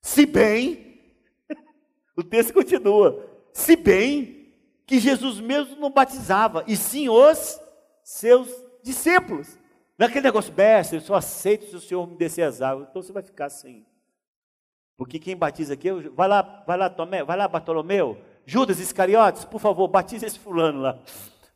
Se 0.00 0.26
bem, 0.26 1.00
o 2.16 2.22
texto 2.22 2.52
continua, 2.52 3.24
se 3.52 3.76
bem 3.76 4.52
que 4.86 4.98
Jesus 4.98 5.38
mesmo 5.38 5.76
não 5.76 5.90
batizava, 5.90 6.64
e 6.66 6.76
sim 6.76 7.08
os 7.08 7.60
seus 8.02 8.48
discípulos. 8.82 9.58
Naquele 9.98 10.22
negócio, 10.22 10.54
mestre, 10.56 10.98
eu 10.98 11.02
só 11.02 11.14
aceito 11.16 11.66
se 11.66 11.76
o 11.76 11.80
Senhor 11.80 12.06
me 12.06 12.16
descer 12.16 12.42
as 12.42 12.62
águas. 12.62 12.88
Então 12.88 13.02
você 13.02 13.12
vai 13.12 13.22
ficar 13.22 13.46
assim. 13.46 13.84
Porque 14.96 15.18
quem 15.18 15.36
batiza 15.36 15.74
aqui, 15.74 15.92
vai 15.92 16.26
lá, 16.26 16.64
vai 16.66 16.78
lá, 16.78 16.88
Tomé, 16.88 17.22
vai 17.22 17.36
lá, 17.36 17.46
Bartolomeu, 17.46 18.18
Judas 18.46 18.80
Iscariotes, 18.80 19.44
por 19.44 19.60
favor, 19.60 19.86
batize 19.88 20.24
esse 20.24 20.38
fulano 20.38 20.80
lá. 20.80 20.98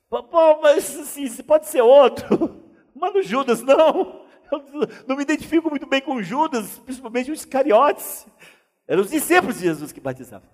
Pô, 0.09 0.61
mas 0.61 0.95
assim, 0.97 1.43
pode 1.43 1.67
ser 1.67 1.81
outro. 1.81 2.61
Mas 2.95 3.15
no 3.15 3.23
Judas, 3.23 3.63
não. 3.63 4.22
Eu 4.53 5.07
não 5.07 5.17
me 5.17 5.23
identifico 5.23 5.71
muito 5.71 5.87
bem 5.87 6.01
com 6.01 6.23
Judas, 6.23 6.79
principalmente 6.79 7.31
os 7.31 7.41
Iscariotes. 7.41 8.27
Eram 8.87 9.03
os 9.03 9.11
discípulos 9.11 9.57
de 9.57 9.63
Jesus 9.63 9.93
que 9.93 10.01
batizavam. 10.01 10.49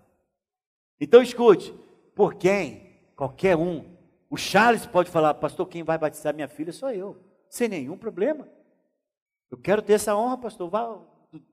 Então 1.01 1.23
escute, 1.23 1.73
por 2.15 2.35
quem? 2.35 3.11
Qualquer 3.17 3.57
um. 3.57 3.97
O 4.31 4.37
Charles 4.37 4.87
pode 4.87 5.11
falar, 5.11 5.35
pastor, 5.35 5.67
quem 5.69 5.83
vai 5.83 5.97
batizar 5.99 6.35
minha 6.35 6.49
filha 6.49 6.73
sou 6.73 6.91
eu. 6.91 7.17
Sem 7.49 7.69
nenhum 7.69 7.97
problema. 7.97 8.49
Eu 9.51 9.59
quero 9.59 9.81
ter 9.81 9.95
essa 9.95 10.15
honra, 10.15 10.39
pastor. 10.39 10.69
Vá, 10.69 11.01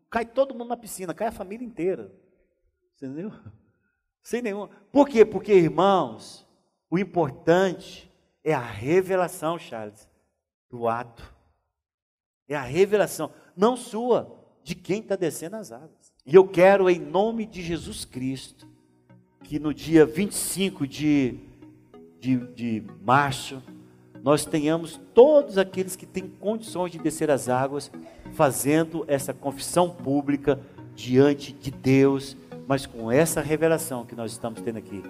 cai 0.09 0.25
todo 0.25 0.53
mundo 0.53 0.69
na 0.69 0.77
piscina, 0.77 1.13
cai 1.13 1.27
a 1.27 1.31
família 1.31 1.65
inteira. 1.65 2.11
Entendeu? 2.95 3.31
Sem 4.21 4.41
nenhum. 4.41 4.67
Por 4.91 5.07
quê? 5.07 5.23
Porque, 5.23 5.53
irmãos, 5.53 6.45
o 6.89 6.97
importante 6.97 8.11
é 8.43 8.53
a 8.53 8.59
revelação, 8.59 9.57
Charles, 9.57 10.09
do 10.69 10.87
ato. 10.87 11.34
É 12.47 12.55
a 12.55 12.61
revelação, 12.61 13.31
não 13.55 13.75
sua, 13.75 14.35
de 14.63 14.75
quem 14.75 14.99
está 14.99 15.15
descendo 15.15 15.55
as 15.55 15.71
águas. 15.71 16.13
E 16.25 16.33
eu 16.33 16.47
quero, 16.47 16.89
em 16.89 16.99
nome 16.99 17.45
de 17.45 17.61
Jesus 17.61 18.03
Cristo, 18.03 18.67
que 19.43 19.59
no 19.59 19.73
dia 19.73 20.05
25 20.05 20.87
de, 20.87 21.39
de, 22.19 22.37
de 22.53 22.83
março, 23.03 23.61
nós 24.23 24.43
tenhamos 24.43 24.99
todos 25.13 25.59
aqueles 25.59 25.95
que 25.95 26.05
têm 26.05 26.27
condições 26.27 26.91
de 26.91 26.97
descer 26.97 27.29
as 27.29 27.47
águas, 27.47 27.91
fazendo 28.33 29.05
essa 29.07 29.33
confissão 29.33 29.87
pública 29.89 30.59
diante 30.95 31.53
de 31.53 31.69
Deus, 31.69 32.35
mas 32.67 32.87
com 32.87 33.11
essa 33.11 33.39
revelação 33.39 34.03
que 34.03 34.15
nós 34.15 34.31
estamos 34.31 34.61
tendo 34.61 34.77
aqui. 34.77 35.03